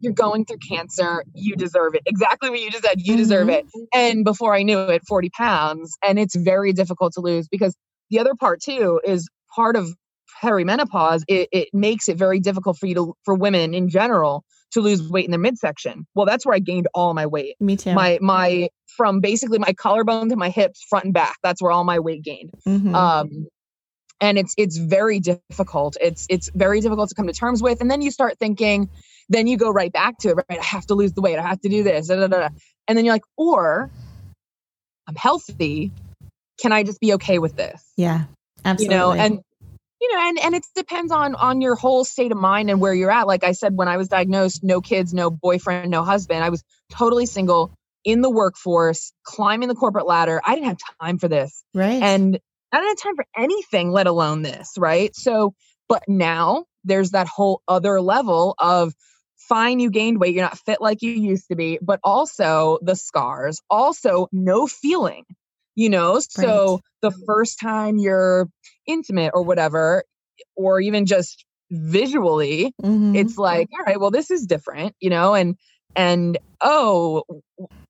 [0.00, 1.24] You're going through cancer.
[1.34, 2.02] You deserve it.
[2.06, 3.00] Exactly what you just said.
[3.00, 3.66] You deserve it.
[3.92, 5.96] And before I knew it, 40 pounds.
[6.04, 7.74] And it's very difficult to lose because
[8.10, 9.92] the other part too is part of
[10.40, 11.22] perimenopause.
[11.26, 15.08] It, it makes it very difficult for you to, for women in general to lose
[15.08, 16.06] weight in their midsection.
[16.14, 17.56] Well, that's where I gained all my weight.
[17.60, 17.94] Me too.
[17.94, 21.36] My, my, from basically my collarbone to my hips, front and back.
[21.42, 22.50] That's where all my weight gained.
[22.66, 22.94] Mhm.
[22.94, 23.46] Um,
[24.20, 25.96] and it's it's very difficult.
[26.00, 27.80] It's it's very difficult to come to terms with.
[27.80, 28.88] And then you start thinking,
[29.28, 30.36] then you go right back to it.
[30.36, 31.38] Right, I have to lose the weight.
[31.38, 32.08] I have to do this.
[32.08, 32.48] da, da, da, da.
[32.88, 33.90] And then you're like, or
[35.06, 35.92] I'm healthy.
[36.60, 37.80] Can I just be okay with this?
[37.96, 38.24] yeah,
[38.64, 38.94] absolutely.
[38.96, 39.38] You know, and
[40.00, 42.94] you know, and and it depends on on your whole state of mind and where
[42.94, 43.26] you're at.
[43.26, 46.44] Like I said, when I was diagnosed, no kids, no boyfriend, no husband.
[46.44, 47.72] I was totally single
[48.04, 50.40] in the workforce, climbing the corporate ladder.
[50.44, 52.02] I didn't have time for this right.
[52.02, 52.38] and
[52.72, 55.14] I don't have time for anything, let alone this, right?
[55.16, 55.54] So,
[55.88, 58.94] but now there's that whole other level of
[59.36, 62.94] fine, you gained weight, you're not fit like you used to be, but also the
[62.94, 65.24] scars, also no feeling,
[65.78, 66.18] you know?
[66.20, 66.80] So Right.
[67.02, 68.48] the first time you're
[68.86, 70.02] intimate or whatever,
[70.56, 73.14] or even just visually, Mhm.
[73.16, 75.56] it's like, all right, well, this is different, you know, and
[75.94, 77.22] and oh,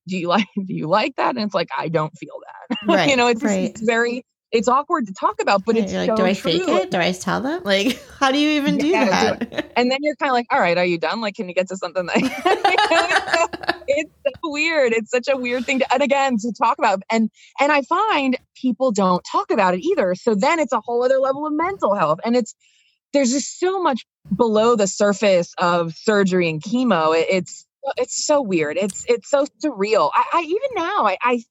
[0.07, 1.35] do you like do you like that?
[1.35, 2.77] And it's like, I don't feel that.
[2.87, 3.71] Right, you know, it's, right.
[3.71, 6.51] it's very it's awkward to talk about, but it's like, so do I true.
[6.51, 6.91] fake it?
[6.91, 7.61] Do I tell them?
[7.63, 9.71] Like, how do you even do Yeah, do that?
[9.75, 11.21] And then you're kind of like, all right, are you done?
[11.21, 14.93] Like, can you get to something that it's so weird.
[14.93, 17.01] It's such a weird thing to and again to talk about.
[17.11, 20.15] And and I find people don't talk about it either.
[20.15, 22.19] So then it's a whole other level of mental health.
[22.23, 22.55] And it's
[23.13, 27.17] there's just so much below the surface of surgery and chemo.
[27.17, 27.65] It, it's
[27.97, 28.77] it's so weird.
[28.77, 30.11] It's it's so surreal.
[30.13, 31.43] I, I even now I, I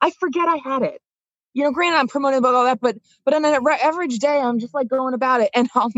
[0.00, 1.00] I forget I had it.
[1.54, 4.58] You know, granted, I'm promoting about all that, but but on an average day, I'm
[4.58, 5.90] just like going about it, and I'll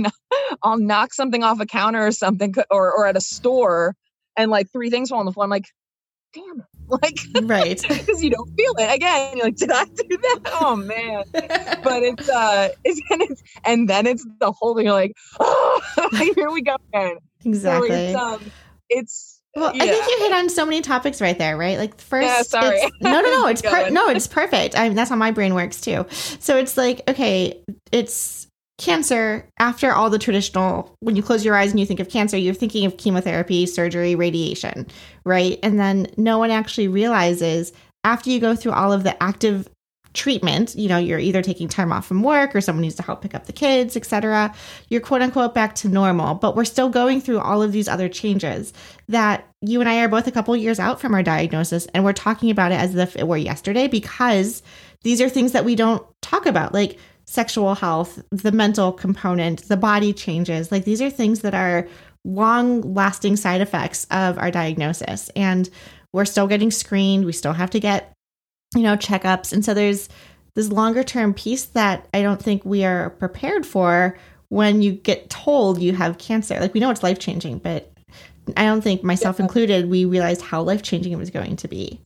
[0.63, 3.95] I'll knock something off a counter or something, or or at a store,
[4.37, 5.45] and like three things fall on the floor.
[5.45, 5.67] I'm like,
[6.33, 7.81] damn it, like right.
[7.89, 9.37] because you don't feel it again.
[9.37, 10.41] You're like, did I do that?
[10.61, 11.25] Oh man!
[11.33, 14.87] But it's uh, it's and it's and then it's the whole thing.
[14.87, 15.81] You're like, oh,
[16.37, 17.19] here we go again.
[17.45, 17.89] exactly.
[17.89, 18.53] So it's um,
[18.89, 21.79] it's Well, I think you hit on so many topics right there, right?
[21.79, 22.77] Like first, Yeah, sorry.
[22.79, 24.77] it's- no, no, no, it's per- no, it's perfect.
[24.77, 26.07] I mean, that's how my brain works too.
[26.11, 27.63] So it's like, okay,
[27.93, 30.97] it's cancer after all the traditional.
[31.01, 34.17] When you close your eyes and you think of cancer, you're thinking of chemotherapy, surgery,
[34.17, 34.87] radiation,
[35.25, 35.59] right?
[35.63, 39.69] And then no one actually realizes after you go through all of the active
[40.15, 43.21] treatment you know you're either taking time off from work or someone needs to help
[43.21, 44.55] pick up the kids etc
[44.89, 46.35] you're quote unquote back to normal.
[46.35, 48.73] But we're still going through all of these other changes
[49.09, 52.13] that you and I are both a couple years out from our diagnosis and we're
[52.13, 54.63] talking about it as if it were yesterday because
[55.03, 59.77] these are things that we don't talk about like sexual health the mental component the
[59.77, 60.71] body changes.
[60.71, 61.89] Like these are things that are
[62.25, 65.69] long lasting side effects of our diagnosis and
[66.13, 67.25] we're still getting screened.
[67.25, 68.13] We still have to get
[68.75, 70.09] you know checkups and so there's
[70.55, 74.17] this longer term piece that i don't think we are prepared for
[74.49, 77.91] when you get told you have cancer like we know it's life changing but
[78.57, 79.45] i don't think myself Yeah.
[79.47, 82.01] included we realized how life changing it was going to be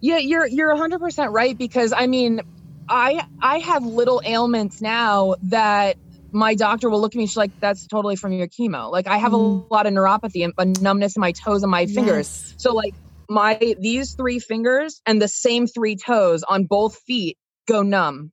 [0.00, 2.40] Yeah, you're you're 100% right because I mean,
[2.88, 5.96] I I have little ailments now that
[6.30, 8.92] my doctor will look at me she's like that's totally from your chemo.
[8.92, 9.68] Like I have Mm.
[9.68, 12.28] a lot of neuropathy and a numbness in my toes and my fingers.
[12.28, 12.54] Yes.
[12.58, 12.94] So like
[13.28, 17.36] my these three fingers and the same three toes on both feet
[17.66, 18.32] go numb.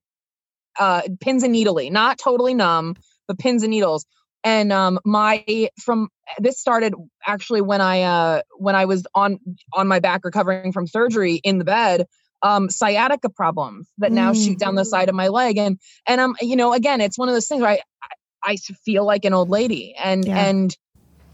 [0.80, 2.96] Uh pins and needly, not totally numb,
[3.28, 4.06] but pins and needles.
[4.44, 6.94] And um my from this started
[7.26, 9.40] actually when I uh when I was on
[9.74, 12.08] on my back recovering from surgery in the bed
[12.42, 14.44] um sciatica problems that now Mm.
[14.44, 17.30] shoot down the side of my leg and and I'm you know again it's one
[17.30, 17.80] of those things where I
[18.44, 20.38] I, I feel like an old lady and Yeah.
[20.38, 20.78] and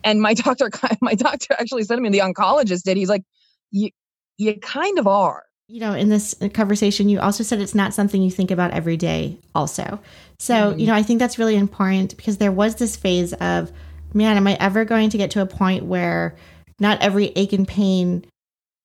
[0.03, 0.69] and my doctor
[1.01, 3.23] my doctor actually said to me the oncologist did he's like
[3.71, 3.89] you
[4.37, 8.21] you kind of are you know, in this conversation, you also said it's not something
[8.21, 10.01] you think about every day, also.
[10.37, 10.79] So, Mhm.
[10.81, 13.71] you know, I think that's really important because there was this phase of,
[14.13, 16.35] man, am I ever going to get to a point where
[16.81, 18.25] not every ache and pain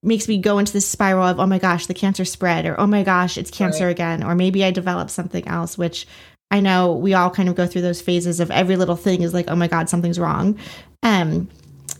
[0.05, 2.87] makes me go into this spiral of, oh my gosh, the cancer spread, or oh
[2.87, 3.91] my gosh, it's cancer Right.
[3.91, 6.07] again, or maybe I develop something else, which
[6.53, 9.35] I know we all kind of go through those phases of every little thing is
[9.35, 10.57] like, oh my God, something's wrong.
[11.03, 11.49] Um,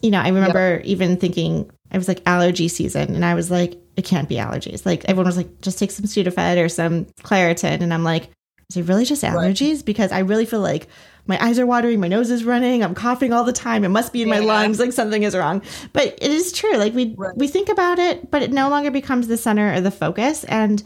[0.01, 3.79] you know, I remember even thinking I was like allergy season, and I was like,
[3.97, 4.85] it can't be allergies.
[4.85, 8.31] Like everyone was like, just take some Sudafed or some Claritin, and I'm like,
[8.71, 9.85] is it really just allergies?
[9.85, 10.89] Because I really feel like
[11.29, 13.85] my eyes are watering, my nose is running, I'm coughing all the time.
[13.85, 14.47] It must be in my Yeah.
[14.47, 15.63] lungs, like something is wrong.
[15.93, 16.77] But it is true.
[16.77, 17.37] Like we Right.
[17.37, 20.45] we think about it, but it no longer becomes the center or the focus.
[20.45, 20.83] And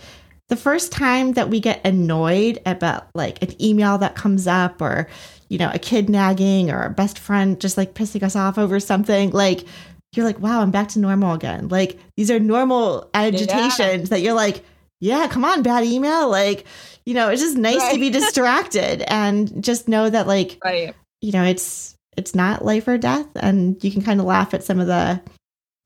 [0.49, 5.09] the first time that we get annoyed about like an email that comes up or
[5.49, 8.79] you know a kid nagging or a best friend just like pissing us off over
[8.81, 9.65] something like
[10.15, 13.97] you're like wow i'm back to normal again like these are normal agitations yeah.
[14.11, 14.65] that you're like
[15.01, 16.67] yeah come on bad email like
[17.07, 17.95] you know it's just nice right.
[17.95, 20.95] to be distracted and just know that like right.
[21.21, 24.65] you know it's it's not life or death and you can kind of laugh at
[24.65, 25.21] some of the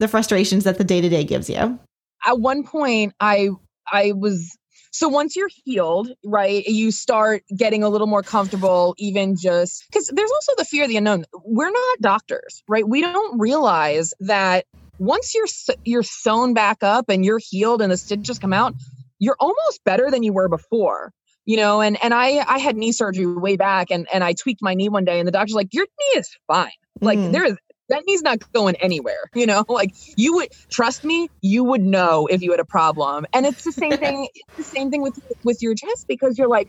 [0.01, 1.79] the frustrations that the day to day gives you
[2.27, 3.49] at one point i
[3.93, 4.57] I was
[4.95, 10.07] so once you're healed, right, you start getting a little more comfortable, even just because
[10.07, 11.25] there's also the fear of the unknown.
[11.45, 12.89] We're not doctors, right?
[12.89, 14.67] We don't realize that
[15.01, 15.49] once you're
[15.85, 18.75] you're sewn back up and you're healed and the stitches come out,
[19.19, 21.13] you're almost better than you were before.
[21.45, 24.63] You know, and and I I had knee surgery way back, and and I tweaked
[24.63, 26.71] my knee one day, and the doctor's like, "Your knee is fine.
[27.01, 27.33] Like mm.
[27.33, 27.57] there is
[27.89, 29.31] that knee's not going anywhere.
[29.35, 33.27] You know, like you would trust me, you would know if you had a problem.
[33.33, 34.29] And it's the same thing.
[34.35, 36.69] it's the same thing with with your chest because you're like,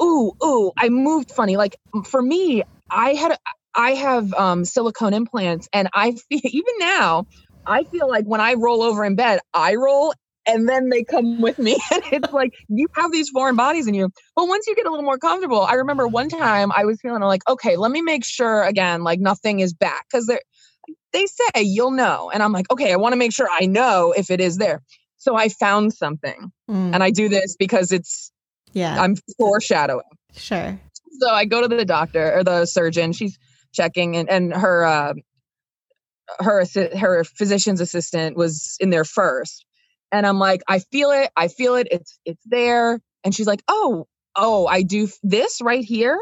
[0.00, 1.56] ooh, ooh, I moved funny.
[1.56, 3.36] Like for me, I had
[3.74, 7.26] I have um, silicone implants, and I feel even now.
[7.66, 10.14] I feel like when I roll over in bed, I roll
[10.50, 11.78] and then they come with me.
[11.92, 14.10] And it's like you have these foreign bodies in you.
[14.36, 17.22] But once you get a little more comfortable i remember one time i was feeling
[17.22, 20.06] like okay let me make sure again like nothing is back.
[20.10, 20.38] Because they
[21.12, 22.30] they say you'll know.
[22.32, 24.82] And i'm like okay i want to make sure i know if it is there.
[25.16, 26.52] So i found something.
[26.70, 26.94] Mm.
[26.94, 28.30] and i do this because it's
[28.72, 29.02] yeah.
[29.02, 30.04] I'm foreshadowing.
[30.36, 30.78] Sure.
[31.20, 33.38] So i go to the doctor or the surgeon she's
[33.72, 35.14] checking and, and her uh,
[36.38, 36.64] her
[36.96, 39.64] her physician's assistant was in there first
[40.12, 41.30] and I'm like, I feel it.
[41.36, 41.88] I feel it.
[41.90, 43.00] It's it's there.
[43.24, 46.18] And she's like, oh, oh, I do this right here.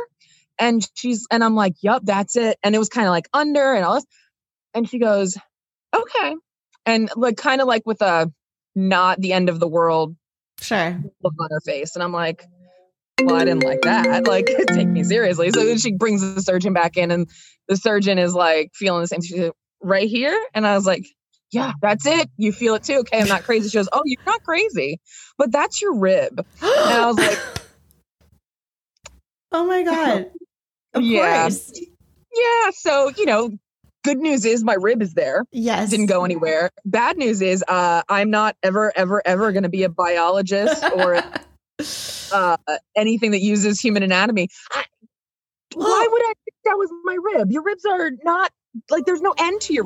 [0.59, 2.59] And she's and I'm like, yep, that's it.
[2.62, 4.07] And it was kind of like under and all this.
[4.74, 5.37] And she goes,
[5.94, 6.35] okay.
[6.87, 8.33] And like kind of like with a
[8.74, 10.16] not the end of the world
[10.61, 11.94] sure look on her face.
[11.94, 12.44] And I'm like,
[13.22, 14.24] well, I didn't like that.
[14.29, 15.51] Like, take me seriously.
[15.51, 17.29] So then she brings the surgeon back in, and
[17.66, 19.22] the surgeon is like feeling the same.
[19.22, 19.51] She's
[19.83, 20.38] right here.
[20.55, 21.07] And I was like,
[21.50, 22.30] yeah, that's it.
[22.37, 22.98] You feel it too.
[22.98, 23.68] Okay, I'm not crazy.
[23.68, 25.00] She goes, oh, you're not crazy,
[25.38, 26.44] but that's your rib.
[26.62, 27.38] And I was like,
[29.52, 30.30] oh my God.
[30.94, 31.42] Of yeah.
[31.42, 31.72] Course.
[32.34, 32.70] Yeah.
[32.72, 33.50] So, you know,
[34.04, 35.44] good news is my rib is there.
[35.50, 35.90] Yes.
[35.90, 36.70] Didn't go anywhere.
[36.84, 41.22] Bad news is uh, I'm not ever, ever, ever going to be a biologist or
[42.32, 42.56] uh,
[42.96, 44.48] anything that uses human anatomy.
[44.72, 44.84] I,
[45.74, 47.50] why would I think that was my rib?
[47.50, 48.50] Your ribs are not
[48.90, 49.85] like there's no end to your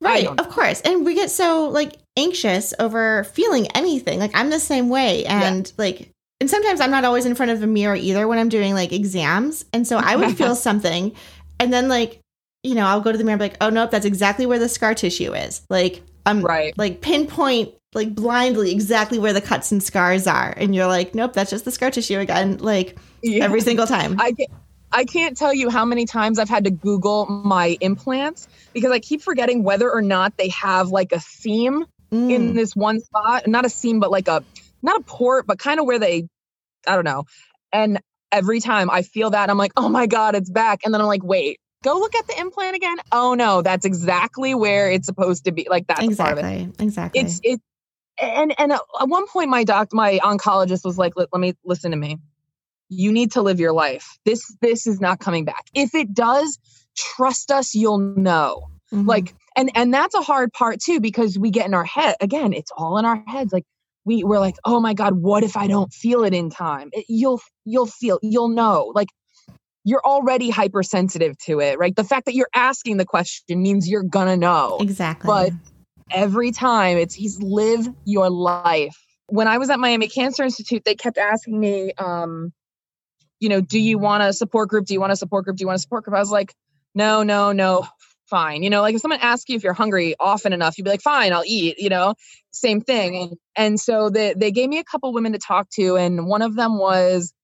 [0.00, 4.60] right of course and we get so like anxious over feeling anything like i'm the
[4.60, 5.72] same way and yeah.
[5.78, 8.74] like and sometimes i'm not always in front of a mirror either when i'm doing
[8.74, 11.14] like exams and so i would feel something
[11.60, 12.20] and then like
[12.62, 14.58] you know i'll go to the mirror and be like oh nope that's exactly where
[14.58, 19.70] the scar tissue is like i'm right like pinpoint like blindly exactly where the cuts
[19.70, 23.44] and scars are and you're like nope that's just the scar tissue again like yeah.
[23.44, 24.48] every single time i get
[24.92, 28.98] I can't tell you how many times I've had to Google my implants because I
[28.98, 32.30] keep forgetting whether or not they have like a seam mm.
[32.30, 33.46] in this one spot.
[33.46, 34.44] Not a seam, but like a,
[34.82, 36.28] not a port, but kind of where they,
[36.86, 37.24] I don't know.
[37.72, 38.00] And
[38.30, 40.80] every time I feel that, I'm like, oh my God, it's back.
[40.84, 42.98] And then I'm like, wait, go look at the implant again.
[43.10, 45.66] Oh no, that's exactly where it's supposed to be.
[45.70, 46.82] Like that's exactly, part of it.
[46.82, 47.20] Exactly.
[47.20, 47.60] It's, it,
[48.20, 51.92] and, and at one point my doc, my oncologist was like, let, let me listen
[51.92, 52.18] to me
[52.92, 54.18] you need to live your life.
[54.24, 55.66] This this is not coming back.
[55.74, 56.58] If it does,
[56.96, 58.68] trust us, you'll know.
[58.92, 59.08] Mm-hmm.
[59.08, 62.52] Like and and that's a hard part too because we get in our head again,
[62.52, 63.64] it's all in our heads like
[64.04, 67.06] we we're like, "Oh my god, what if I don't feel it in time?" It,
[67.08, 68.92] you'll you'll feel you'll know.
[68.94, 69.08] Like
[69.84, 71.94] you're already hypersensitive to it, right?
[71.94, 74.78] The fact that you're asking the question means you're gonna know.
[74.80, 75.26] Exactly.
[75.26, 75.52] But
[76.10, 78.96] every time it's he's live your life.
[79.28, 82.52] When I was at Miami Cancer Institute, they kept asking me, um,
[83.42, 84.86] you know, do you want a support group?
[84.86, 85.56] Do you want a support group?
[85.56, 86.16] Do you want a support group?
[86.16, 86.54] I was like,
[86.94, 87.86] no, no, no,
[88.30, 88.62] fine.
[88.62, 91.02] You know, like if someone asks you if you're hungry often enough, you'd be like,
[91.02, 92.14] fine, I'll eat, you know,
[92.52, 93.16] same thing.
[93.16, 95.96] And, and so they, they gave me a couple women to talk to.
[95.96, 97.34] And one of them was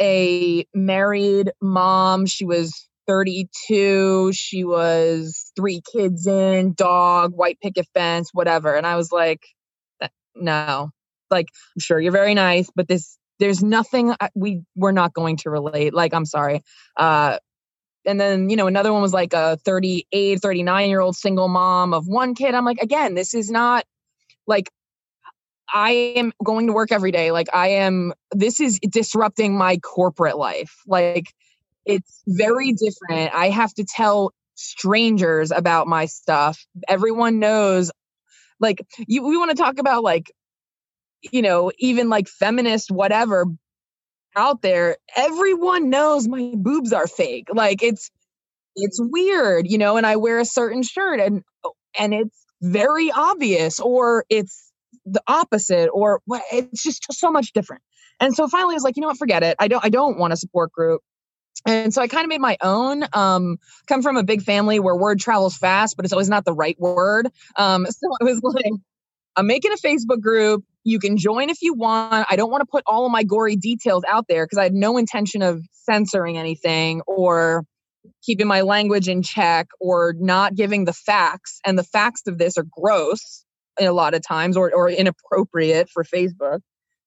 [0.00, 2.26] a married mom.
[2.26, 4.32] She was 32.
[4.32, 8.76] She was three kids in, dog, white picket fence, whatever.
[8.76, 9.40] And I was like,
[10.36, 10.90] no,
[11.28, 15.36] like, I'm sure you're very nice, but this there's nothing uh, we we're not going
[15.36, 16.62] to relate like i'm sorry
[16.96, 17.38] uh
[18.06, 21.94] and then you know another one was like a 38 39 year old single mom
[21.94, 22.54] of one kid.
[22.54, 23.84] I'm like again this is not
[24.46, 24.70] like
[25.72, 27.30] i am going to work every day.
[27.30, 30.74] Like i am this is disrupting my corporate life.
[30.86, 31.26] Like
[31.84, 33.34] it's very different.
[33.34, 36.64] I have to tell strangers about my stuff.
[36.88, 37.90] Everyone knows
[38.60, 40.30] like you we want to talk about like
[41.32, 43.46] you know, even like feminist, whatever
[44.36, 47.48] out there, everyone knows my boobs are fake.
[47.52, 48.10] Like it's,
[48.74, 51.42] it's weird, you know, and I wear a certain shirt and,
[51.98, 54.72] and it's very obvious or it's
[55.06, 57.82] the opposite or it's just so much different.
[58.20, 59.56] And so finally I was like, you know what, forget it.
[59.58, 61.02] I don't I don't want a support group.
[61.66, 63.04] And so I kind of made my own.
[63.12, 66.52] Um, come from a big family where word travels fast, but it's always not the
[66.52, 67.28] right word.
[67.56, 68.72] Um, so I was like,
[69.36, 70.64] I'm making a Facebook group.
[70.84, 72.26] You can join if you want.
[72.30, 74.74] I don't want to put all of my gory details out there because I had
[74.74, 77.64] no intention of censoring anything or
[78.22, 81.58] keeping my language in check or not giving the facts.
[81.64, 83.44] And the facts of this are gross
[83.80, 86.60] a lot of times or, or inappropriate for Facebook,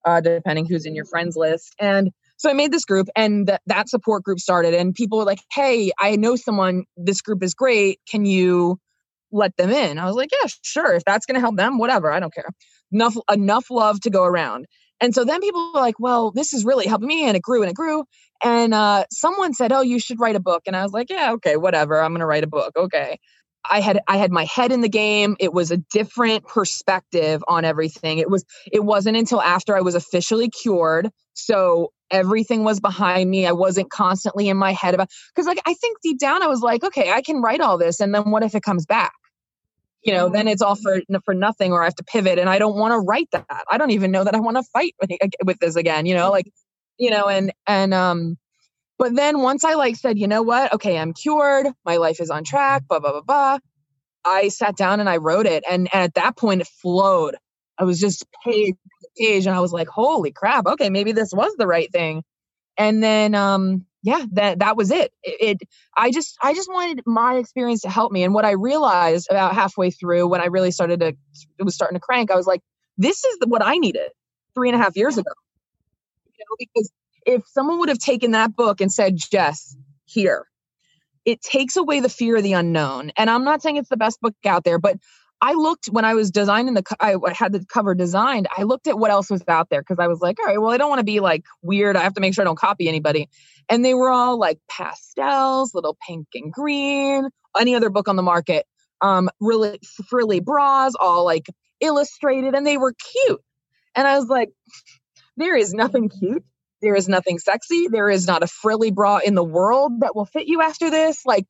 [0.05, 1.73] uh, depending who's in your friends list.
[1.79, 4.73] And so I made this group and th- that support group started.
[4.73, 7.99] And people were like, hey, I know someone, this group is great.
[8.09, 8.79] Can you
[9.31, 9.97] let them in?
[9.97, 10.93] I was like, yeah, sure.
[10.93, 12.11] If that's going to help them, whatever.
[12.11, 12.49] I don't care.
[12.91, 14.65] Enough, enough love to go around.
[14.99, 17.27] And so then people were like, well, this is really helping me.
[17.27, 18.05] And it grew and it grew.
[18.43, 20.63] And uh, someone said, oh, you should write a book.
[20.65, 22.01] And I was like, yeah, okay, whatever.
[22.01, 22.73] I'm going to write a book.
[22.75, 23.17] Okay.
[23.69, 25.35] I had I had my head in the game.
[25.39, 28.17] It was a different perspective on everything.
[28.19, 31.09] It was it wasn't until after I was officially cured.
[31.33, 33.45] So everything was behind me.
[33.45, 36.61] I wasn't constantly in my head about because like I think deep down I was
[36.61, 39.13] like, okay, I can write all this and then what if it comes back?
[40.07, 42.59] You know, then it's all for for nothing, or I have to pivot, and I
[42.59, 43.65] don't want to write that.
[43.69, 45.11] I don't even know that I want to fight with,
[45.43, 46.05] with this again.
[46.05, 46.49] You know, like,
[46.97, 48.37] you know, and and um,
[48.97, 52.29] but then once I like said, you know what, okay, I'm cured, my life is
[52.29, 53.57] on track, blah blah blah blah.
[54.23, 57.35] I sat down and I wrote it, and, and at that point it flowed.
[57.77, 58.75] I was just page
[59.17, 62.23] page, and I was like, holy crap, okay, maybe this was the right thing.
[62.77, 65.11] And then um, yeah that that was it.
[65.21, 65.59] it.
[65.61, 69.27] it i just i just wanted my experience to help me and what i realized
[69.29, 71.07] about halfway through when i really started to
[71.59, 72.61] it was starting to crank i was like
[72.97, 74.09] this is the, what i needed
[74.55, 75.31] three and a half years ago
[76.25, 76.89] you know because
[77.25, 80.47] if someone would have taken that book and said jess here
[81.25, 84.21] it takes away the fear of the unknown and i'm not saying it's the best
[84.21, 84.97] book out there but
[85.41, 88.47] I looked when I was designing the, I had the cover designed.
[88.55, 90.71] I looked at what else was out there because I was like, all right, well,
[90.71, 91.95] I don't want to be like weird.
[91.95, 93.29] I have to make sure I don't copy anybody.
[93.69, 98.23] And they were all like pastels, little pink and green, any other book on the
[98.23, 98.65] market.
[98.99, 101.45] Um, really frilly bras, all like
[101.81, 103.41] illustrated, and they were cute.
[103.95, 104.49] And I was like,
[105.37, 106.43] there is nothing cute.
[106.81, 107.87] There is nothing sexy.
[107.87, 111.25] There is not a frilly bra in the world that will fit you after this.
[111.25, 111.45] Like,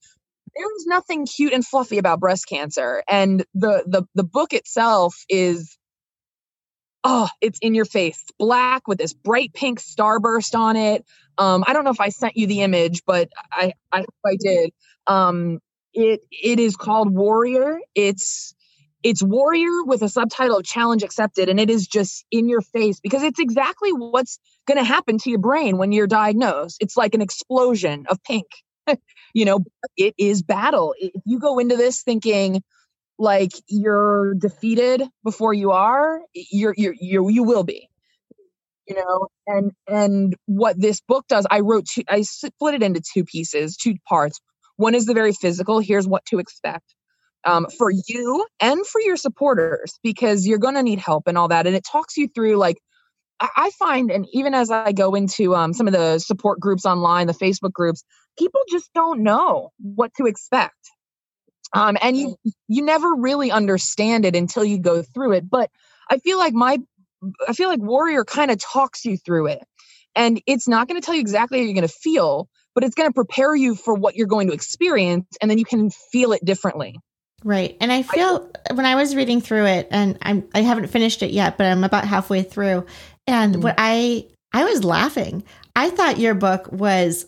[0.57, 5.77] there's nothing cute and fluffy about breast cancer and the the the book itself is
[7.03, 8.23] oh it's in your face.
[8.39, 11.05] Black with this bright pink starburst on it.
[11.37, 14.37] Um i don't know if i sent you the image but i i hope i
[14.39, 14.71] did.
[15.07, 15.59] Um
[15.93, 17.79] it it is called warrior.
[17.95, 18.55] It's
[19.03, 22.99] it's warrior with a subtitle of challenge accepted and it is just in your face
[22.99, 26.77] because it's exactly what's going to happen to your brain when you're diagnosed.
[26.81, 28.47] It's like an explosion of pink
[29.33, 29.59] you know,
[29.95, 30.93] it is battle.
[30.97, 32.63] If you go into this thinking
[33.19, 37.89] like you're defeated before you are, you're you're, you're you will be.
[38.87, 43.01] You know, and and what this book does, I wrote two, I split it into
[43.01, 44.39] two pieces, two parts.
[44.77, 45.79] One is the very physical.
[45.79, 46.93] Here's what to expect.
[47.43, 51.47] Um, for you and for your supporters because you're going to need help and all
[51.47, 52.77] that and it talks you through like
[53.39, 57.27] I find, and even as I go into um, some of the support groups online,
[57.27, 58.03] the Facebook groups,
[58.37, 60.75] people just don't know what to expect.
[61.73, 62.35] Um, and you
[62.67, 65.49] you never really understand it until you go through it.
[65.49, 65.69] But
[66.09, 66.77] I feel like my
[67.47, 69.63] I feel like Warrior kind of talks you through it.
[70.15, 72.95] And it's not going to tell you exactly how you're going to feel, but it's
[72.95, 75.27] going to prepare you for what you're going to experience.
[75.41, 76.99] And then you can feel it differently.
[77.43, 77.77] Right.
[77.79, 81.31] And I feel when I was reading through it, and I'm I haven't finished it
[81.31, 82.85] yet, but I'm about halfway through.
[83.27, 83.61] And mm-hmm.
[83.61, 85.43] what I I was laughing.
[85.75, 87.27] I thought your book was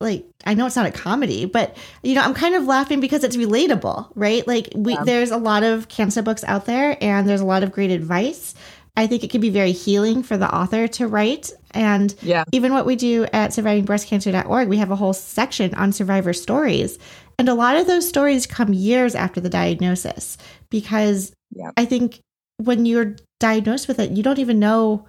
[0.00, 3.22] like I know it's not a comedy, but you know, I'm kind of laughing because
[3.22, 4.46] it's relatable, right?
[4.46, 5.04] Like we yeah.
[5.04, 8.54] there's a lot of cancer books out there and there's a lot of great advice.
[8.96, 11.52] I think it can be very healing for the author to write.
[11.72, 12.44] And yeah.
[12.52, 16.98] even what we do at survivingbreastcancer.org, we have a whole section on survivor stories.
[17.38, 20.36] And a lot of those stories come years after the diagnosis
[20.70, 21.70] because yeah.
[21.76, 22.20] I think
[22.56, 25.06] when you're diagnosed with it, you don't even know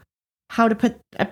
[0.50, 1.28] how to put a,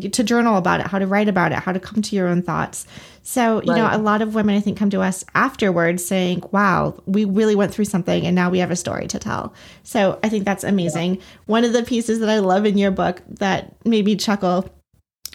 [0.00, 2.42] to journal about it, how to write about it, how to come to your own
[2.42, 2.86] thoughts.
[3.22, 3.78] So, you right.
[3.78, 7.54] know, a lot of women I think come to us afterwards saying, wow, we really
[7.54, 9.52] went through something and now we have a story to tell.
[9.82, 11.16] So I think that's amazing.
[11.16, 11.22] Yeah.
[11.46, 14.68] One of the pieces that I love in your book that made me chuckle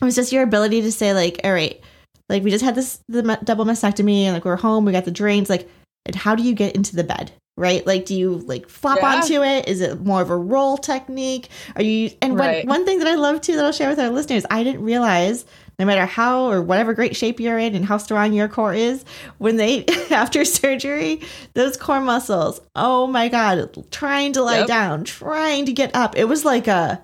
[0.02, 1.80] was just your ability to say, like, all right,
[2.28, 5.12] like we just had this the double mastectomy and like we're home, we got the
[5.12, 5.70] drains, like,
[6.06, 7.32] and how do you get into the bed?
[7.58, 7.86] Right?
[7.86, 9.16] Like, do you like flop Yeah.
[9.16, 9.68] onto it?
[9.68, 11.50] Is it more of a roll technique?
[11.76, 12.66] Are you, and Right.
[12.66, 14.84] one, one thing that I love too that I'll share with our listeners, I didn't
[14.84, 15.46] realize
[15.80, 19.04] no matter how or whatever great shape you're in and how strong your core is,
[19.38, 21.22] when they, after surgery,
[21.54, 24.68] those core muscles, oh my God, trying to lie Yep.
[24.68, 26.16] down, trying to get up.
[26.18, 27.02] It was like a,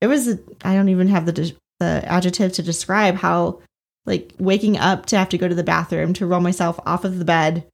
[0.00, 3.60] it was, I I don't even have the, de- the adjective to describe how
[4.06, 7.18] like waking up to have to go to the bathroom to roll myself off of
[7.18, 7.64] the bed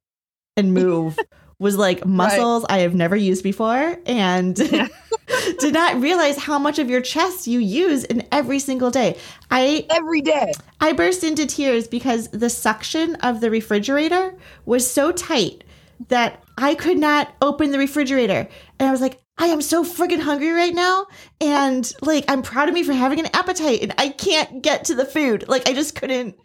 [0.56, 1.18] and move
[1.58, 4.54] was like muscles I have never used before and
[5.58, 9.16] did not realize how much of your chest you use in every single day.
[9.50, 10.52] I Every day.
[10.80, 14.34] I burst into tears because the suction of the refrigerator
[14.64, 15.64] was so tight
[16.08, 18.48] that I could not open the refrigerator.
[18.78, 21.06] And I was like, I am so friggin' hungry right now.
[21.40, 24.94] And like, I'm proud of me for having an appetite and I can't get to
[24.94, 25.48] the food.
[25.48, 26.36] Like, I just couldn't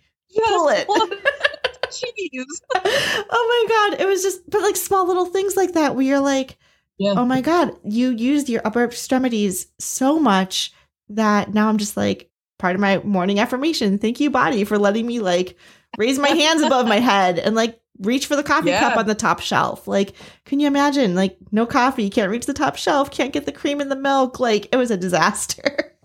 [0.48, 0.88] pull it.
[1.92, 2.46] Jeez.
[2.76, 4.02] oh my God.
[4.02, 6.58] It was just, but like small little things like that where you're like,
[6.98, 7.14] Yeah.
[7.18, 10.72] oh my God, you used your upper extremities so much
[11.10, 12.30] that now I'm just like,
[12.60, 13.98] part of my morning affirmation.
[13.98, 15.58] Thank you, body, for letting me like
[15.98, 18.80] raise my hands above my head and like reach for the coffee Yeah.
[18.82, 19.88] cup on the top shelf.
[19.88, 20.14] Like,
[20.46, 21.16] can you imagine?
[21.16, 24.40] Like, no coffee, can't reach the top shelf, can't get the cream in the milk.
[24.40, 25.96] Like, it was a disaster.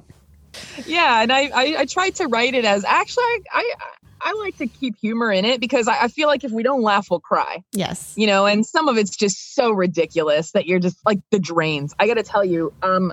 [0.86, 3.86] Yeah, and I, I I tried to write it as actually I I,
[4.26, 6.82] I like to keep humor in it because I, I feel like if we don't
[6.82, 7.62] laugh, we'll cry.
[7.70, 8.12] yes.
[8.16, 11.94] You know, and some of it's just so ridiculous that you're just like the drains.
[12.00, 13.12] I got to tell you, um,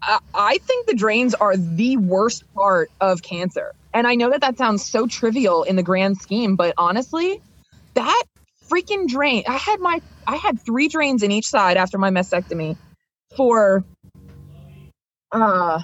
[0.00, 4.42] I, I think the drains are the worst part of cancer, and I know that
[4.42, 7.42] that sounds so trivial in the grand scheme, but honestly,
[7.94, 8.22] that
[8.70, 9.42] freaking drain.
[9.48, 12.76] I had my I had three drains in each side after my mastectomy
[13.36, 13.82] for
[15.32, 15.82] uh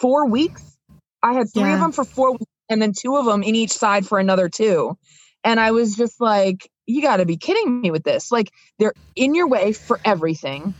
[0.00, 0.77] four weeks.
[1.22, 1.74] I had three Yeah.
[1.74, 4.48] of them for four weeks and then two of them in each side for another
[4.48, 4.96] two.
[5.44, 8.32] And I was just like, you got to be kidding me with this.
[8.32, 10.74] Like, they're in your way for everything.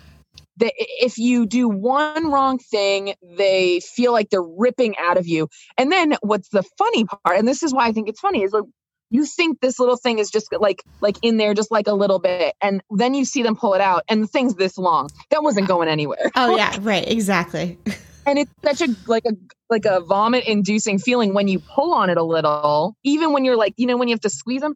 [0.57, 5.49] They, if you do one wrong thing, they feel like they're ripping out of you.
[5.77, 8.53] And then what's the funny part, and this is why I think it's funny, is
[8.53, 8.65] like
[9.11, 12.19] you think this little thing is just like like in there just like a little
[12.19, 15.43] bit and then you see them pull it out and the thing's this long that
[15.43, 17.07] wasn't going anywhere Oh, yeah, right.
[17.09, 17.79] Exactly.
[18.27, 19.33] and it's such a like a
[19.71, 23.57] like a vomit inducing feeling when you pull on it a little even when you're
[23.57, 24.75] like you know when you have to squeeze them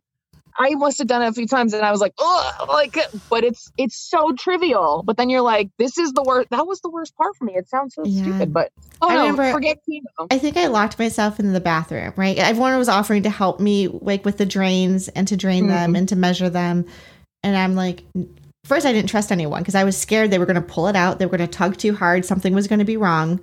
[0.59, 2.97] i must have done it a few times and i was like oh like
[3.31, 6.81] but it's it's so trivial but then you're like this is the worst that was
[6.81, 8.23] the worst part for me it sounds so Yeah.
[8.23, 11.61] stupid but oh I no remember- forget chemo I think I locked myself in the
[11.61, 12.37] bathroom, right?
[12.39, 15.99] Everyone was offering to help me like with the drains and to drain them Mhm.
[15.99, 16.87] and to measure them.
[17.43, 18.05] And I'm like,
[18.65, 20.95] first I didn't trust anyone because I was scared they were going to pull it
[20.97, 21.19] out.
[21.19, 22.25] They were going to tug too hard.
[22.25, 23.41] Something was going to be wrong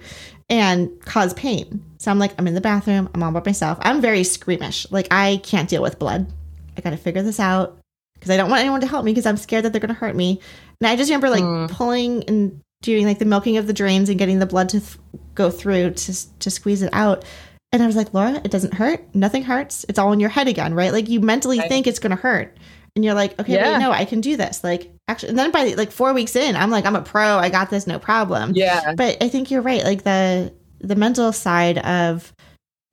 [0.49, 1.83] and cause pain.
[1.97, 3.09] So I'm like, I'm in the bathroom.
[3.13, 3.77] I'm all by myself.
[3.81, 4.87] I'm very squeamish.
[4.91, 6.31] Like I can't deal with blood.
[6.79, 7.77] I got to figure this out
[8.15, 9.99] because I don't want anyone to help me because I'm scared that they're going to
[9.99, 10.41] hurt me.
[10.81, 11.69] And I just remember like Mm.
[11.71, 14.97] pulling and doing like the milking of the drains and getting the blood to th-
[15.35, 17.25] go through to to squeeze it out.
[17.71, 19.03] And I was like, Laura, it doesn't hurt.
[19.13, 19.85] Nothing hurts.
[19.89, 20.91] It's all in your head again, right?
[20.91, 21.69] Like you mentally Right.
[21.69, 22.57] think it's going to hurt.
[22.95, 23.73] And you're like, okay, Yeah.
[23.73, 24.63] wait, no, I can do this.
[24.63, 27.37] Like, actually, and then by like four weeks in, I'm like, I'm a pro.
[27.37, 28.53] I got this, no problem.
[28.55, 29.83] yeah But I think you're right.
[29.83, 30.51] Like the
[30.81, 32.33] the mental side of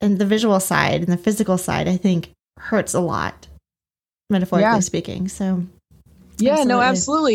[0.03, 3.47] and the visual side and the physical side, I think hurts a lot,
[4.31, 4.81] metaphorically Yeah.
[4.81, 5.29] speaking.
[5.29, 5.63] So
[6.39, 6.85] Yeah, no, Absolutely.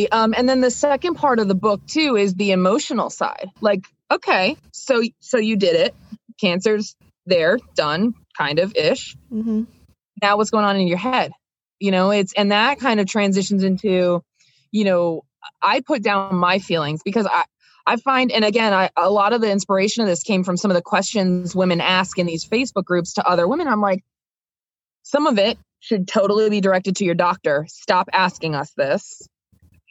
[0.08, 0.12] absolutely.
[0.12, 3.50] Um, and then the second part of the book too is the emotional side.
[3.60, 5.96] Like, okay, so so you did it.
[6.40, 9.16] Cancer's there, done, kind of ish.
[9.34, 9.66] mhm.
[10.22, 11.32] Now what's going on in your head?
[11.80, 14.24] You know, it's and that kind of transitions into,
[14.72, 15.24] you know,
[15.64, 17.46] I put down my feelings because I
[17.88, 20.70] I find, and again, I, a lot of the inspiration of this came from some
[20.70, 23.68] of the questions women ask in these Facebook groups to other women.
[23.68, 24.04] I'm like,
[25.02, 27.66] some of it should totally be directed to your doctor.
[27.68, 29.28] Stop asking us this.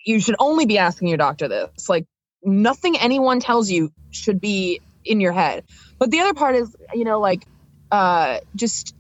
[0.07, 1.89] You should only be asking your doctor this.
[1.89, 2.07] Like,
[2.43, 5.65] nothing anyone tells you should be in your head.
[5.99, 7.45] But the other part is, you know, like,
[7.91, 8.95] uh, just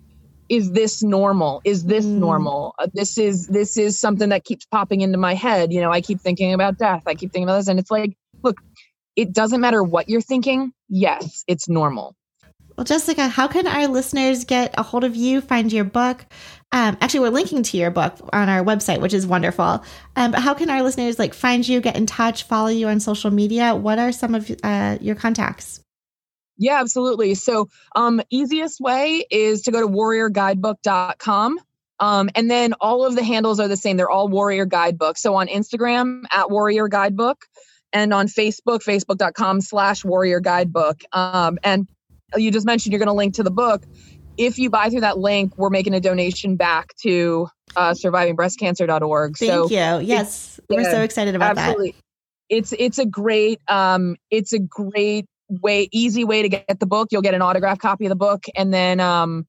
[0.50, 1.60] is this normal?
[1.64, 2.18] Is this Mm.
[2.18, 2.74] normal?
[2.78, 5.72] Uh, this is this is something that keeps popping into my head.
[5.72, 7.02] You know, I keep thinking about death.
[7.06, 8.60] I keep thinking about this, and it's like, look,
[9.14, 10.72] it doesn't matter what you're thinking.
[10.88, 12.16] Yes, it's normal.
[12.76, 16.26] Well, Jessica, how can our listeners get a hold of you, find your book?
[16.72, 19.84] Um, actually, we're linking to your book on our website, which is wonderful.
[20.14, 23.00] Um, but how can our listeners like find you, get in touch, follow you on
[23.00, 23.74] social media?
[23.74, 25.80] What are some of uh, your contacts?
[26.56, 27.34] Yeah, absolutely.
[27.34, 31.58] So, um, easiest way is to go to warriorguidebook.com.
[32.00, 33.96] Um, and then all of the handles are the same.
[33.96, 35.18] They're all Warrior Guidebook.
[35.18, 37.44] So on Instagram at Warrior Guidebook
[37.92, 41.02] and on Facebook, facebook.com slash Warrior Guidebook.
[41.12, 41.86] Um, and
[42.36, 43.82] you just mentioned you're going to link to the book.
[44.40, 49.36] If you buy through that link, we're making a donation back to uh, survivingbreastcancer.org.
[49.36, 50.06] Thank so you.
[50.06, 51.68] Yes, we're yeah, so excited about that.
[51.68, 51.94] absolutely.
[52.48, 57.08] It's it's a great um it's a great way easy way to get the book.
[57.10, 59.46] You'll get an autographed copy of the book, and then um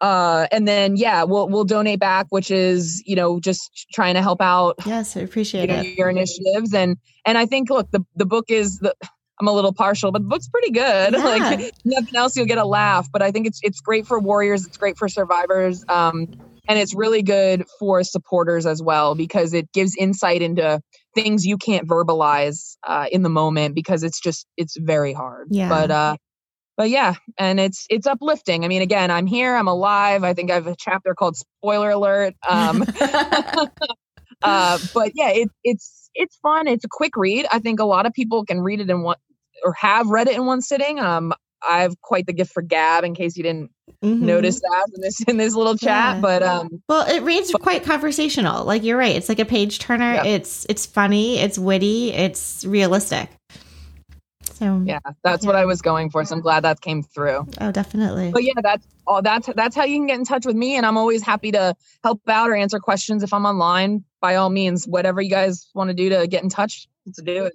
[0.00, 4.22] uh and then yeah we'll we'll donate back which is you know just trying to
[4.22, 4.76] help out.
[4.86, 5.98] Yes, I appreciate you know, it.
[5.98, 8.94] your initiatives and and i think look the the book is the
[9.40, 11.20] i'm a little partial but the book's pretty good Yeah.
[11.22, 14.66] like nothing else you'll get a laugh but i think it's it's great for warriors
[14.66, 16.26] it's great for survivors um
[16.66, 20.80] and it's really good for supporters as well because it gives insight into
[21.14, 25.68] things you can't verbalize uh, in the moment because it's just it's very hard Yeah.
[25.68, 26.16] but uh
[26.76, 30.50] but yeah and it's it's uplifting i mean again i'm here i'm alive i think
[30.50, 32.82] i have a chapter called spoiler alert um
[34.42, 38.06] uh but yeah it, it's it's fun it's a quick read i think a lot
[38.06, 39.16] of people can read it in one
[39.64, 41.32] or have read it in one sitting um
[41.68, 43.70] i have quite the gift for gab in case you didn't
[44.02, 44.20] Mhm.
[44.20, 46.20] notice that in this in this little chat Yeah.
[46.20, 48.64] but um Well, it reads quite conversational.
[48.64, 49.14] Like you're right.
[49.16, 50.14] It's like a page turner.
[50.14, 50.24] Yeah.
[50.24, 51.38] It's it's funny.
[51.38, 52.12] It's witty.
[52.12, 53.30] It's realistic.
[54.54, 57.46] So yeah that's what i was going for so i'm glad that came through.
[57.60, 58.30] Oh, definitely.
[58.30, 60.86] but yeah that's all that's that's how you can get in touch with me and
[60.86, 64.04] i'm always happy to help out or answer questions if i'm online.
[64.20, 67.44] By all means whatever you guys want to do to get in touch let's do
[67.44, 67.52] it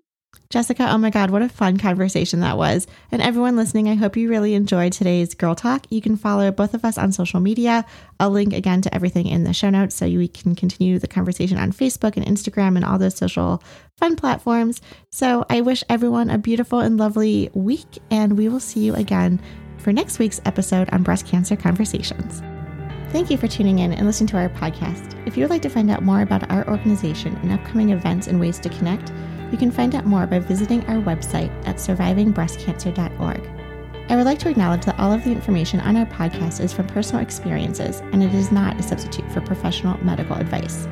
[0.50, 2.88] Jessica, oh my God, what a fun conversation that was.
[3.12, 5.86] And everyone listening, I hope you really enjoyed today's Girl Talk.
[5.92, 7.86] You can follow both of us on social media.
[8.20, 11.60] I'll link again to everything in the show notes so we can continue the conversation
[11.60, 13.62] on Facebook and Instagram and all those social
[13.96, 14.82] fun platforms.
[15.12, 19.40] So I wish everyone a beautiful and lovely week, and we will see you again
[19.78, 22.42] for next week's episode on breast cancer conversations.
[23.12, 25.16] Thank you for tuning in and listening to our podcast.
[25.28, 28.40] If you would like to find out more about our organization and upcoming events and
[28.40, 29.12] ways to connect,
[29.52, 33.50] you can find out more by visiting our website at survivingbreastcancer.org.
[34.10, 36.88] I would like to acknowledge that all of the information on our podcast is from
[36.88, 40.88] personal experiences and it is not a substitute for professional medical advice.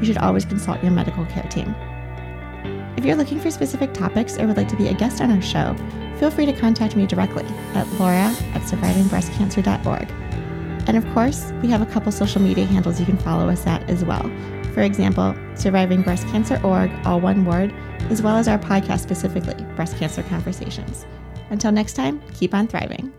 [0.00, 1.74] You should always consult your medical care team.
[2.96, 5.42] If you're looking for specific topics or would like to be a guest on our
[5.42, 5.76] show,
[6.18, 7.44] feel free to contact me directly
[7.74, 10.10] at laura at survivingbreastcancer.org.
[10.88, 13.88] And of course, we have a couple social media handles you can follow us at
[13.90, 14.30] as well.
[14.72, 17.74] For example, Surviving Breast Cancer Org, all one word,
[18.10, 21.06] as well as our podcast specifically, Breast Cancer Conversations.
[21.50, 23.12] Until next time, keep on thriving.